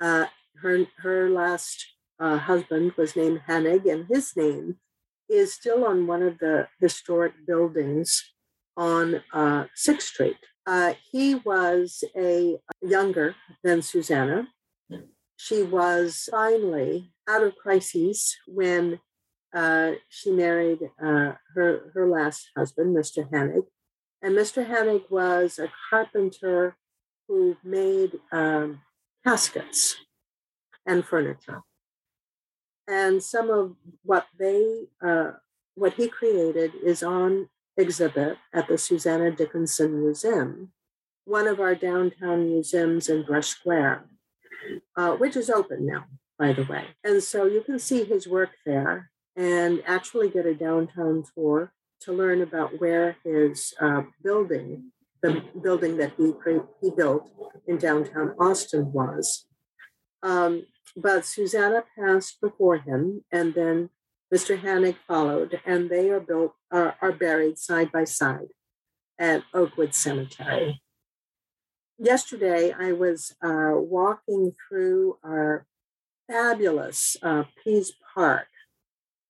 Uh, 0.00 0.26
her, 0.62 0.86
her 0.98 1.30
last 1.30 1.86
uh, 2.20 2.36
husband 2.38 2.92
was 2.96 3.16
named 3.16 3.40
Hannig, 3.48 3.90
and 3.90 4.06
his 4.08 4.36
name 4.36 4.76
is 5.28 5.54
still 5.54 5.84
on 5.84 6.06
one 6.06 6.22
of 6.22 6.38
the 6.38 6.68
historic 6.80 7.32
buildings 7.46 8.32
on 8.78 9.20
uh, 9.34 9.64
Sixth 9.74 10.08
Street. 10.08 10.36
Uh, 10.66 10.94
he 11.10 11.34
was 11.34 12.04
a 12.16 12.56
younger 12.80 13.34
than 13.64 13.82
Susanna. 13.82 14.48
She 15.36 15.62
was 15.62 16.28
finally 16.30 17.12
out 17.28 17.42
of 17.42 17.56
crises 17.56 18.36
when 18.46 19.00
uh, 19.54 19.92
she 20.08 20.30
married 20.30 20.80
uh, 21.02 21.32
her 21.54 21.90
her 21.94 22.08
last 22.08 22.50
husband, 22.56 22.96
Mr. 22.96 23.28
Hannig, 23.30 23.64
and 24.22 24.36
Mr. 24.36 24.66
Hannig 24.66 25.10
was 25.10 25.58
a 25.58 25.70
carpenter 25.90 26.76
who 27.26 27.56
made 27.64 28.18
um, 28.32 28.80
caskets 29.24 29.96
and 30.86 31.04
furniture. 31.04 31.62
And 32.86 33.22
some 33.22 33.50
of 33.50 33.76
what 34.02 34.26
they 34.38 34.88
uh, 35.04 35.32
what 35.74 35.94
he 35.94 36.08
created 36.08 36.72
is 36.84 37.02
on 37.02 37.48
exhibit 37.78 38.36
at 38.52 38.68
the 38.68 38.76
Susanna 38.76 39.30
Dickinson 39.30 40.00
Museum, 40.00 40.72
one 41.24 41.46
of 41.46 41.60
our 41.60 41.74
downtown 41.74 42.48
museums 42.48 43.08
in 43.08 43.22
Brush 43.22 43.46
Square, 43.46 44.04
uh, 44.96 45.12
which 45.12 45.36
is 45.36 45.48
open 45.48 45.86
now 45.86 46.04
by 46.38 46.52
the 46.52 46.64
way. 46.64 46.84
And 47.04 47.22
so 47.22 47.46
you 47.46 47.60
can 47.62 47.78
see 47.78 48.04
his 48.04 48.26
work 48.26 48.50
there 48.64 49.10
and 49.36 49.82
actually 49.86 50.30
get 50.30 50.46
a 50.46 50.54
downtown 50.54 51.24
tour 51.34 51.72
to 52.02 52.12
learn 52.12 52.42
about 52.42 52.80
where 52.80 53.16
his 53.24 53.74
uh, 53.80 54.02
building, 54.22 54.92
the 55.20 55.42
building 55.62 55.96
that 55.96 56.12
he, 56.16 56.32
he 56.80 56.90
built 56.90 57.28
in 57.66 57.76
downtown 57.76 58.34
Austin 58.38 58.92
was. 58.92 59.46
Um, 60.22 60.66
but 60.96 61.26
Susanna 61.26 61.84
passed 61.98 62.40
before 62.40 62.78
him, 62.78 63.24
and 63.32 63.54
then 63.54 63.90
Mr. 64.32 64.60
Hannig 64.60 64.96
followed, 65.06 65.60
and 65.64 65.88
they 65.88 66.10
are 66.10 66.20
built 66.20 66.52
are, 66.70 66.96
are 67.00 67.12
buried 67.12 67.58
side 67.58 67.90
by 67.90 68.04
side 68.04 68.48
at 69.18 69.42
Oakwood 69.54 69.94
Cemetery. 69.94 70.82
Yesterday, 71.98 72.72
I 72.78 72.92
was 72.92 73.34
uh, 73.42 73.72
walking 73.74 74.52
through 74.68 75.18
our 75.24 75.66
fabulous 76.28 77.16
uh, 77.22 77.44
Pease 77.64 77.92
Park 78.14 78.46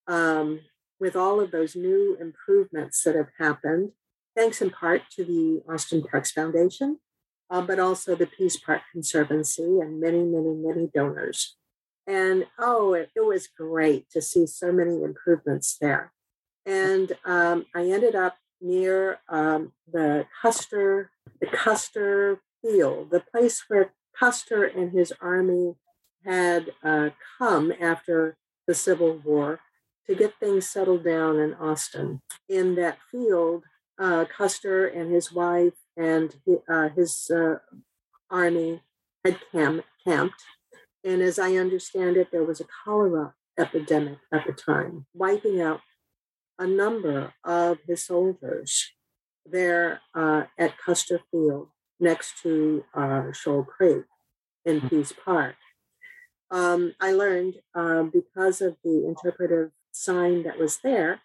um, 0.06 0.60
with 0.98 1.14
all 1.14 1.40
of 1.40 1.52
those 1.52 1.76
new 1.76 2.16
improvements 2.20 3.02
that 3.04 3.14
have 3.14 3.30
happened, 3.38 3.92
thanks 4.36 4.60
in 4.60 4.70
part 4.70 5.02
to 5.12 5.24
the 5.24 5.62
Austin 5.72 6.02
Parks 6.02 6.32
Foundation, 6.32 6.98
uh, 7.50 7.62
but 7.62 7.78
also 7.78 8.14
the 8.14 8.26
Pease 8.26 8.58
Park 8.58 8.82
Conservancy 8.92 9.62
and 9.62 10.00
many, 10.00 10.22
many, 10.24 10.54
many 10.54 10.90
donors. 10.92 11.56
And 12.08 12.46
oh, 12.58 12.94
it, 12.94 13.10
it 13.14 13.24
was 13.24 13.46
great 13.46 14.10
to 14.12 14.22
see 14.22 14.46
so 14.46 14.72
many 14.72 15.02
improvements 15.02 15.76
there. 15.78 16.12
And 16.64 17.12
um, 17.24 17.66
I 17.74 17.84
ended 17.90 18.14
up 18.14 18.36
near 18.60 19.20
um, 19.28 19.72
the 19.90 20.26
Custer, 20.42 21.10
the 21.40 21.46
Custer 21.46 22.40
Field, 22.62 23.10
the 23.10 23.20
place 23.20 23.62
where 23.68 23.92
Custer 24.18 24.64
and 24.64 24.90
his 24.92 25.12
army 25.20 25.74
had 26.24 26.72
uh, 26.82 27.10
come 27.38 27.72
after 27.78 28.38
the 28.66 28.74
Civil 28.74 29.18
War 29.18 29.60
to 30.06 30.14
get 30.14 30.34
things 30.40 30.68
settled 30.68 31.04
down 31.04 31.38
in 31.38 31.54
Austin. 31.54 32.22
In 32.48 32.74
that 32.76 32.98
field, 33.10 33.64
uh, 33.98 34.24
Custer 34.24 34.86
and 34.86 35.12
his 35.12 35.30
wife 35.30 35.74
and 35.96 36.34
uh, 36.68 36.88
his 36.88 37.30
uh, 37.30 37.56
army 38.30 38.82
had 39.24 39.38
camp- 39.52 39.84
camped. 40.06 40.42
And 41.04 41.22
as 41.22 41.38
I 41.38 41.54
understand 41.56 42.16
it, 42.16 42.28
there 42.32 42.44
was 42.44 42.60
a 42.60 42.66
cholera 42.84 43.34
epidemic 43.58 44.18
at 44.32 44.46
the 44.46 44.52
time, 44.52 45.06
wiping 45.14 45.60
out 45.60 45.80
a 46.58 46.66
number 46.66 47.32
of 47.44 47.78
the 47.86 47.96
soldiers 47.96 48.92
there 49.46 50.00
uh, 50.14 50.44
at 50.58 50.78
Custer 50.78 51.20
Field 51.30 51.68
next 52.00 52.42
to 52.42 52.84
uh, 52.94 53.32
Shoal 53.32 53.64
Creek 53.64 54.04
in 54.64 54.80
Pease 54.88 55.12
Park. 55.24 55.56
Um, 56.50 56.94
I 57.00 57.12
learned 57.12 57.56
uh, 57.74 58.04
because 58.04 58.60
of 58.60 58.76
the 58.82 59.06
interpretive 59.06 59.70
sign 59.92 60.42
that 60.44 60.58
was 60.58 60.78
there 60.82 61.20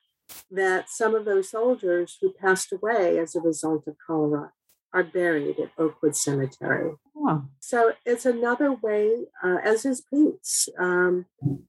that 0.49 0.89
some 0.89 1.15
of 1.15 1.25
those 1.25 1.49
soldiers 1.49 2.17
who 2.21 2.33
passed 2.33 2.71
away 2.71 3.17
as 3.17 3.35
a 3.35 3.41
result 3.41 3.87
of 3.87 3.95
cholera 4.05 4.51
are 4.93 5.03
buried 5.03 5.59
at 5.59 5.71
Oakwood 5.77 6.15
Cemetery. 6.15 6.91
Oh, 7.17 7.43
So 7.59 7.93
it's 8.05 8.25
another 8.25 8.71
way, 8.71 9.25
uh, 9.43 9.57
as 9.63 9.85
is 9.85 10.01
Pease, 10.01 10.69
um, 10.79 11.25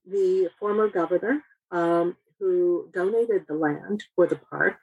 the 0.06 0.50
former 0.58 0.88
governor 0.88 1.42
um, 1.70 2.16
who 2.38 2.90
donated 2.92 3.46
the 3.48 3.54
land 3.54 4.04
for 4.14 4.26
the 4.26 4.36
park. 4.36 4.76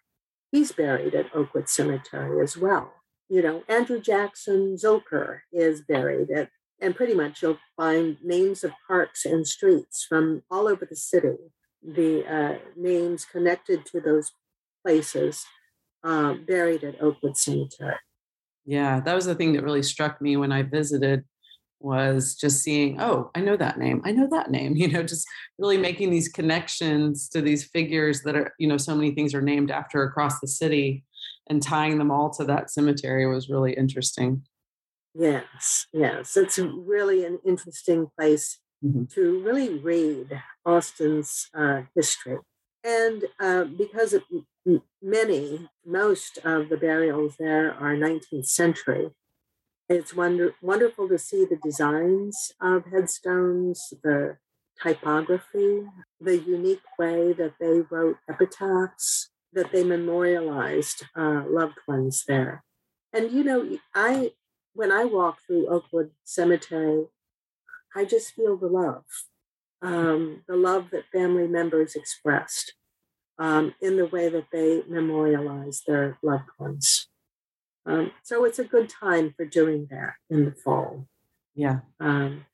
He's 0.51 0.71
buried 0.71 1.13
at 1.15 1.34
Oakwood 1.36 1.69
Cemetery 1.69 2.41
as 2.43 2.58
well. 2.58 2.93
You 3.30 3.41
know, 3.41 3.63
Andrew 3.69 4.01
Jackson 4.01 4.75
Zilker 4.75 5.41
is 5.54 5.82
buried 5.82 6.30
at, 6.32 6.49
and 6.82 6.95
pretty 6.95 7.13
much 7.13 7.41
you'll 7.41 7.60
find 7.77 8.17
names 8.23 8.63
of 8.63 8.71
parks 8.88 9.25
and 9.25 9.47
streets 9.47 10.06
from 10.08 10.43
all 10.49 10.67
over 10.67 10.86
the 10.86 10.95
city. 10.95 11.38
The 11.84 12.25
uh, 12.25 12.58
names 12.75 13.23
connected 13.23 13.86
to 13.88 14.01
those 14.01 14.32
places 14.86 15.45
uh, 16.04 16.34
buried 16.34 16.84
at 16.84 17.01
Oakwood 17.01 17.38
Cemetery. 17.38 17.95
Yeah. 18.65 19.00
That 19.00 19.15
was 19.15 19.26
the 19.26 19.36
thing 19.36 19.54
that 19.54 19.63
really 19.63 19.84
struck 19.84 20.21
me 20.21 20.38
when 20.38 20.52
I 20.52 20.63
visited 20.63 21.24
was 21.80 22.36
just 22.36 22.62
seeing, 22.62 23.02
oh, 23.02 23.32
I 23.34 23.41
know 23.41 23.58
that 23.58 23.80
name. 23.80 24.02
I 24.06 24.12
know 24.12 24.28
that 24.32 24.52
name. 24.52 24.76
You 24.82 24.88
know, 24.88 25.04
just 25.04 25.28
really 25.58 25.78
making 25.78 26.12
these 26.12 26.30
connections 26.30 27.28
to 27.30 27.41
these 27.41 27.63
figures 27.63 28.21
that 28.21 28.36
are, 28.36 28.54
you 28.60 28.67
know, 28.67 28.78
so 28.78 28.95
many 28.95 29.12
things 29.12 29.34
are 29.34 29.41
named 29.41 29.71
after 29.71 30.04
across 30.04 30.39
the 30.39 30.47
city 30.47 31.04
and 31.50 31.62
tying 31.62 31.97
them 31.97 32.12
all 32.12 32.30
to 32.32 32.43
that 32.45 32.69
cemetery 32.69 33.26
was 33.28 33.50
really 33.50 33.74
interesting. 33.74 34.43
Yes, 35.13 35.88
yes. 35.91 36.38
It's 36.38 36.58
really 36.60 37.26
an 37.26 37.39
interesting 37.45 38.08
place 38.17 38.60
Mhm. 38.84 39.08
to 39.13 39.41
really 39.43 39.78
read 39.78 40.41
Austin's 40.65 41.50
uh, 41.54 41.84
history. 41.95 42.38
And 42.84 43.26
uh, 43.39 43.65
because 43.65 44.13
m- 44.15 44.47
many, 45.02 45.69
most 45.86 46.38
of 46.43 46.69
the 46.69 46.78
burials 46.78 47.38
there 47.38 47.74
are 47.74 47.95
19th 47.95 48.47
century, 48.47 49.12
it's 49.89 50.15
wonder- 50.15 50.56
wonderful 50.62 51.08
to 51.10 51.17
see 51.17 51.45
the 51.45 51.58
designs 51.58 52.54
of 52.62 52.86
headstones, 52.86 53.93
the 54.04 54.38
typography, 54.82 55.88
the 56.19 56.38
unique 56.38 56.84
way 56.97 57.34
that 57.34 57.56
they 57.60 57.82
wrote 57.82 58.17
epitaphs, 58.30 59.30
that 59.54 59.71
they 59.71 59.84
memorialized 59.84 61.04
uh, 61.15 61.43
loved 61.47 61.78
ones 61.88 62.24
there. 62.28 62.63
And 63.13 63.32
you 63.32 63.43
know, 63.43 63.78
I 63.93 64.34
when 64.74 64.91
I 64.91 65.04
walk 65.04 65.39
through 65.45 65.67
Oakwood 65.67 66.12
Cemetery, 66.24 67.08
I 67.95 68.06
just 68.06 68.34
feel 68.34 68.58
the 68.58 68.67
love, 68.67 69.06
um, 69.82 70.43
the 70.47 70.56
love 70.56 70.89
that 70.91 71.10
family 71.12 71.47
members 71.47 71.95
expressed 71.95 72.74
um, 73.39 73.74
in 73.82 73.98
the 73.98 74.06
way 74.06 74.30
that 74.30 74.48
they 74.52 74.84
memorialize 74.88 75.82
their 75.86 76.17
loved 76.22 76.50
ones. 76.60 77.08
Um, 77.86 78.12
so 78.24 78.46
it's 78.46 78.60
a 78.60 78.63
good 78.63 78.89
time 78.89 79.34
for 79.36 79.46
doing 79.46 79.88
that 79.89 80.13
in 80.30 80.46
the 80.46 80.52
fall, 80.52 81.08
Yeah. 81.56 81.80
um, 82.00 82.46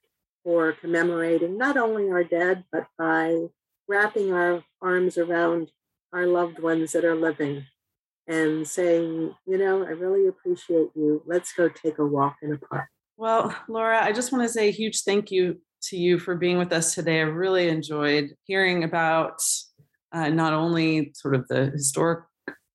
for 0.44 0.72
commemorating 0.72 1.58
not 1.58 1.76
only 1.76 2.10
our 2.10 2.24
dead, 2.24 2.63
but 2.72 2.88
by 2.98 3.48
wrapping 3.88 4.32
our 4.32 4.63
arms 4.82 5.18
around 5.18 5.72
our 6.13 6.26
loved 6.26 6.60
ones 6.60 6.94
that 6.94 7.04
are 7.04 7.16
living 7.16 7.66
and 8.28 8.68
saying, 8.68 9.36
you 9.46 9.58
know, 9.58 9.84
I 9.86 9.90
really 9.90 10.28
appreciate 10.28 10.90
you. 10.96 11.22
Let's 11.26 11.54
go 11.54 11.70
take 11.70 11.98
a 11.98 12.06
walk 12.06 12.38
in 12.42 12.54
a 12.54 12.58
park. 12.58 12.88
Well, 13.18 13.56
Laura, 13.68 14.02
I 14.04 14.12
just 14.12 14.32
want 14.32 14.44
to 14.44 14.50
say 14.50 14.70
a 14.70 14.72
huge 14.72 15.02
thank 15.04 15.32
you 15.32 15.60
to 15.84 15.98
you 15.98 16.20
for 16.20 16.36
being 16.36 16.58
with 16.58 16.72
us 16.72 16.94
today. 16.94 17.20
I 17.20 17.24
really 17.24 17.68
enjoyed 17.68 18.36
hearing 18.44 18.84
about 18.84 19.40
uh, 20.13 20.30
not 20.30 20.54
only 20.54 21.12
sort 21.15 21.36
of 21.36 21.48
the 21.48 21.67
historic, 21.67 22.26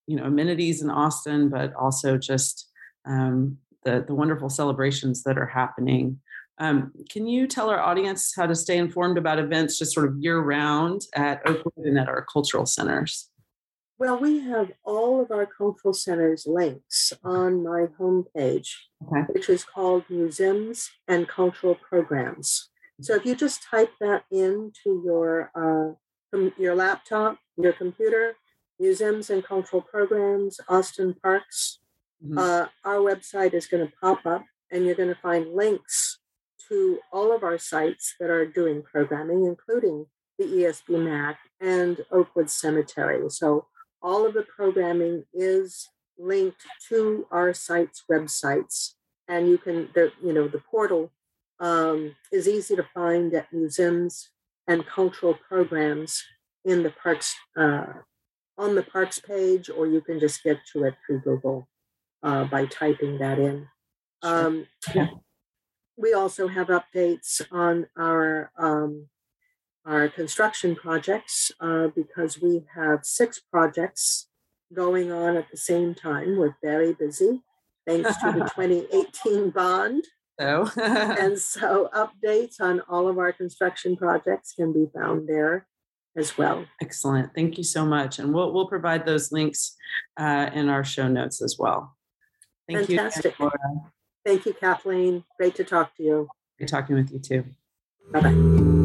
you 0.07 0.16
know, 0.16 0.25
amenities 0.25 0.83
in 0.83 0.90
Austin, 0.90 1.49
but 1.49 1.75
also 1.75 2.18
just 2.18 2.71
um, 3.07 3.59
the 3.85 4.05
the 4.07 4.14
wonderful 4.14 4.49
celebrations 4.49 5.23
that 5.25 5.38
are 5.38 5.47
happening. 5.47 6.21
Um, 6.59 6.92
can 7.11 7.27
you 7.27 7.47
tell 7.47 7.71
our 7.71 7.81
audience 7.81 8.35
how 8.37 8.47
to 8.47 8.55
stay 8.55 8.77
informed 8.79 9.18
about 9.18 9.38
events 9.38 9.79
just 9.79 9.92
sort 9.95 10.07
of 10.07 10.16
year 10.18 10.38
round 10.38 11.03
at 11.14 11.40
Oakwood 11.47 11.87
and 11.87 11.99
at 11.99 12.09
our 12.09 12.25
cultural 12.31 12.66
centers? 12.66 13.31
Well, 13.99 14.18
we 14.18 14.40
have 14.40 14.73
all 14.85 15.21
of 15.21 15.31
our 15.31 15.47
cultural 15.47 15.95
centers 15.95 16.45
links 16.47 17.12
on 17.25 17.62
my 17.62 17.87
homepage, 17.99 18.68
Okay. 19.07 19.23
which 19.33 19.49
is 19.49 19.64
called 19.64 20.05
Museums 20.09 20.90
and 21.09 21.29
Cultural 21.29 21.75
Programs. 21.77 22.68
So 23.01 23.14
if 23.14 23.25
you 23.25 23.35
just 23.35 23.62
type 23.64 23.92
that 24.01 24.25
into 24.31 25.03
your 25.05 25.51
uh, 25.57 25.95
com- 26.33 26.53
your 26.59 26.75
laptop, 26.75 27.38
your 27.57 27.73
computer, 27.73 28.35
Museums 28.79 29.31
and 29.31 29.45
Cultural 29.45 29.83
Programs, 29.83 30.59
Austin 30.68 31.14
Parks, 31.23 31.81
Mhm. 32.25 32.38
uh, 32.38 32.68
our 32.85 32.97
website 32.97 33.55
is 33.55 33.66
going 33.66 33.87
to 33.87 33.92
pop 34.01 34.25
up, 34.27 34.45
and 34.71 34.85
you're 34.87 34.95
going 34.95 35.09
to 35.14 35.21
find 35.21 35.53
links 35.55 36.18
to 36.68 36.99
all 37.12 37.33
of 37.35 37.42
our 37.42 37.59
sites 37.59 38.14
that 38.18 38.31
are 38.31 38.47
doing 38.47 38.83
programming, 38.83 39.45
including 39.45 40.07
the 40.38 40.45
ESB 40.47 40.97
MAC 40.97 41.38
and 41.61 42.05
Oakwood 42.11 42.51
Cemetery. 42.51 43.29
So 43.29 43.68
all 44.01 44.25
of 44.27 44.35
the 44.35 44.42
programming 44.45 45.27
is 45.33 45.88
linked 46.18 46.64
to 46.88 47.27
our 47.31 47.53
site's 47.53 48.05
websites, 48.11 48.95
and 49.29 49.49
you 49.49 49.59
can, 49.59 49.90
the, 49.95 50.12
you 50.23 50.33
know, 50.33 50.49
the 50.49 50.61
portal 50.61 51.12
um, 51.61 52.16
is 52.33 52.49
easy 52.49 52.75
to 52.75 52.83
find 52.83 53.33
at 53.35 53.53
museums 53.53 54.31
and 54.66 54.87
cultural 54.87 55.35
programs 55.48 56.22
in 56.64 56.83
the 56.83 56.90
parks 56.90 57.35
uh, 57.57 57.87
on 58.59 58.75
the 58.75 58.83
parks 58.83 59.18
page, 59.18 59.68
or 59.70 59.87
you 59.87 60.01
can 60.01 60.20
just 60.20 60.42
get 60.42 60.59
to 60.72 60.85
it 60.85 60.94
through 61.05 61.20
Google 61.20 61.68
uh, 62.22 62.44
by 62.44 62.66
typing 62.66 63.18
that 63.18 63.38
in. 63.38 63.66
Um, 64.22 64.66
Yeah. 64.94 65.09
We 65.96 66.14
also 66.14 66.48
have 66.48 66.68
updates 66.68 67.42
on 67.51 67.87
our 67.98 68.51
um, 68.57 69.09
our 69.85 70.09
construction 70.09 70.75
projects 70.75 71.53
uh, 71.61 71.88
because 71.88 72.40
we 72.40 72.64
have 72.75 73.01
six 73.05 73.40
projects 73.40 74.29
going 74.72 75.12
on 75.12 75.37
at 75.37 75.51
the 75.51 75.57
same 75.57 75.94
time. 75.94 76.38
We're 76.38 76.57
very 76.62 76.94
busy 76.94 77.42
thanks 77.87 78.16
to 78.18 78.33
the 78.33 78.44
2018 78.57 79.51
bond. 79.51 80.05
So, 80.40 80.68
And 80.77 81.38
so 81.38 81.90
updates 81.95 82.61
on 82.61 82.81
all 82.88 83.09
of 83.09 83.18
our 83.18 83.33
construction 83.33 83.97
projects 83.97 84.55
can 84.55 84.73
be 84.73 84.87
found 84.95 85.29
there 85.29 85.66
as 86.16 86.37
well. 86.37 86.64
Excellent. 86.81 87.35
Thank 87.35 87.59
you 87.59 87.64
so 87.64 87.85
much. 87.85 88.18
And 88.18 88.35
we'll, 88.35 88.53
we'll 88.53 88.68
provide 88.68 89.07
those 89.07 89.33
links 89.33 89.77
uh, 90.18 90.51
in 90.53 90.68
our 90.68 90.85
show 90.85 91.09
notes 91.09 91.42
as 91.42 91.57
well. 91.59 91.97
Thank 92.68 92.88
Fantastic. 92.88 93.38
you. 93.38 93.45
Laura. 93.45 93.59
Thank 94.25 94.47
you, 94.47 94.55
Kathleen. 94.55 95.25
Great 95.38 95.55
to 95.57 95.64
talk 95.64 95.97
to 95.97 96.03
you. 96.03 96.29
Great 96.59 96.68
talking 96.68 96.97
with 96.97 97.12
you 97.12 97.18
too. 97.18 97.45
Bye 98.12 98.21
bye. 98.21 98.83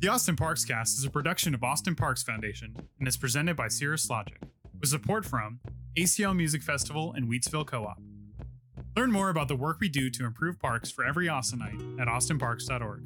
The 0.00 0.06
Austin 0.06 0.36
Parks 0.36 0.64
Cast 0.64 0.96
is 0.98 1.04
a 1.04 1.10
production 1.10 1.54
of 1.54 1.64
Austin 1.64 1.96
Parks 1.96 2.22
Foundation 2.22 2.76
and 3.00 3.08
is 3.08 3.16
presented 3.16 3.56
by 3.56 3.66
Cirrus 3.66 4.08
Logic, 4.08 4.40
with 4.80 4.90
support 4.90 5.24
from 5.24 5.60
ACL 5.96 6.36
Music 6.36 6.62
Festival 6.62 7.12
and 7.12 7.28
Wheatsville 7.28 7.66
Co-op. 7.66 8.00
Learn 8.96 9.12
more 9.12 9.30
about 9.30 9.48
the 9.48 9.56
work 9.56 9.78
we 9.80 9.88
do 9.88 10.10
to 10.10 10.24
improve 10.24 10.58
parks 10.58 10.90
for 10.90 11.04
every 11.04 11.26
Austinite 11.26 12.00
at 12.00 12.08
austinparks.org. 12.08 13.02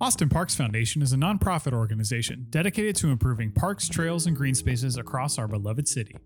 Austin 0.00 0.28
Parks 0.28 0.54
Foundation 0.54 1.00
is 1.00 1.12
a 1.12 1.16
nonprofit 1.16 1.72
organization 1.72 2.46
dedicated 2.50 2.94
to 2.96 3.08
improving 3.08 3.50
parks, 3.50 3.88
trails, 3.88 4.26
and 4.26 4.36
green 4.36 4.54
spaces 4.54 4.96
across 4.96 5.38
our 5.38 5.48
beloved 5.48 5.88
city. 5.88 6.16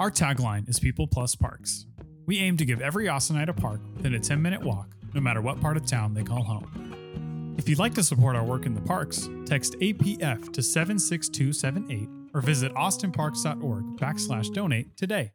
Our 0.00 0.10
tagline 0.10 0.68
is 0.68 0.80
People 0.80 1.06
Plus 1.06 1.34
Parks. 1.34 1.86
We 2.26 2.38
aim 2.38 2.56
to 2.56 2.64
give 2.64 2.80
every 2.80 3.06
Austinite 3.06 3.48
a 3.48 3.52
park 3.52 3.80
within 3.94 4.14
a 4.14 4.20
10 4.20 4.42
minute 4.42 4.62
walk, 4.62 4.88
no 5.14 5.20
matter 5.20 5.40
what 5.40 5.60
part 5.60 5.76
of 5.76 5.86
town 5.86 6.14
they 6.14 6.24
call 6.24 6.42
home. 6.42 7.54
If 7.58 7.68
you'd 7.68 7.78
like 7.78 7.94
to 7.94 8.02
support 8.02 8.34
our 8.34 8.44
work 8.44 8.66
in 8.66 8.74
the 8.74 8.80
parks, 8.80 9.28
text 9.46 9.74
APF 9.74 10.52
to 10.52 10.62
76278 10.62 12.21
or 12.34 12.40
visit 12.40 12.72
austinparks.org 12.74 13.96
backslash 13.98 14.52
donate 14.52 14.96
today. 14.96 15.32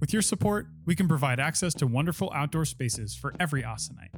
With 0.00 0.12
your 0.12 0.22
support, 0.22 0.66
we 0.84 0.96
can 0.96 1.08
provide 1.08 1.38
access 1.38 1.74
to 1.74 1.86
wonderful 1.86 2.32
outdoor 2.34 2.64
spaces 2.64 3.14
for 3.14 3.34
every 3.38 3.62
Austinite. 3.62 4.10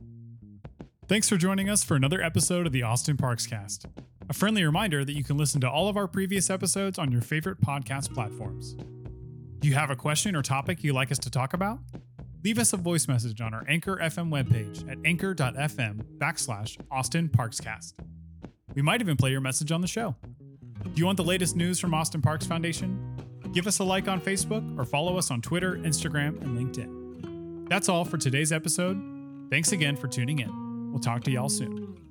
Thanks 1.08 1.28
for 1.28 1.36
joining 1.36 1.68
us 1.68 1.84
for 1.84 1.96
another 1.96 2.22
episode 2.22 2.66
of 2.66 2.72
the 2.72 2.82
Austin 2.82 3.16
Parks 3.16 3.46
Cast. 3.46 3.86
A 4.28 4.32
friendly 4.32 4.64
reminder 4.64 5.04
that 5.04 5.12
you 5.12 5.22
can 5.22 5.36
listen 5.36 5.60
to 5.60 5.70
all 5.70 5.88
of 5.88 5.96
our 5.96 6.08
previous 6.08 6.48
episodes 6.48 6.98
on 6.98 7.12
your 7.12 7.20
favorite 7.20 7.60
podcast 7.60 8.14
platforms. 8.14 8.74
Do 9.58 9.68
you 9.68 9.74
have 9.74 9.90
a 9.90 9.96
question 9.96 10.34
or 10.34 10.42
topic 10.42 10.82
you'd 10.82 10.94
like 10.94 11.12
us 11.12 11.18
to 11.18 11.30
talk 11.30 11.52
about? 11.52 11.80
leave 12.44 12.58
us 12.58 12.74
a 12.74 12.76
voice 12.76 13.08
message 13.08 13.40
on 13.40 13.54
our 13.54 13.64
Anchor 13.66 13.96
FM 13.96 14.28
webpage 14.28 14.88
at 14.90 14.98
anchor.fm 15.04 16.04
backslash 16.18 16.78
Austin 16.90 17.28
Parkscast. 17.28 17.94
We 18.74 18.82
might 18.82 19.00
even 19.00 19.16
play 19.16 19.30
your 19.30 19.40
message 19.40 19.72
on 19.72 19.80
the 19.80 19.86
show. 19.86 20.14
Do 20.92 21.00
you 21.00 21.06
want 21.06 21.16
the 21.16 21.24
latest 21.24 21.56
news 21.56 21.80
from 21.80 21.94
Austin 21.94 22.22
Parks 22.22 22.46
Foundation? 22.46 22.98
Give 23.52 23.66
us 23.66 23.78
a 23.78 23.84
like 23.84 24.08
on 24.08 24.20
Facebook 24.20 24.78
or 24.78 24.84
follow 24.84 25.16
us 25.16 25.30
on 25.30 25.40
Twitter, 25.40 25.76
Instagram, 25.76 26.40
and 26.42 26.58
LinkedIn. 26.58 27.68
That's 27.68 27.88
all 27.88 28.04
for 28.04 28.18
today's 28.18 28.52
episode. 28.52 29.00
Thanks 29.50 29.72
again 29.72 29.96
for 29.96 30.08
tuning 30.08 30.38
in. 30.40 30.92
We'll 30.92 31.00
talk 31.00 31.24
to 31.24 31.30
y'all 31.30 31.48
soon. 31.48 32.03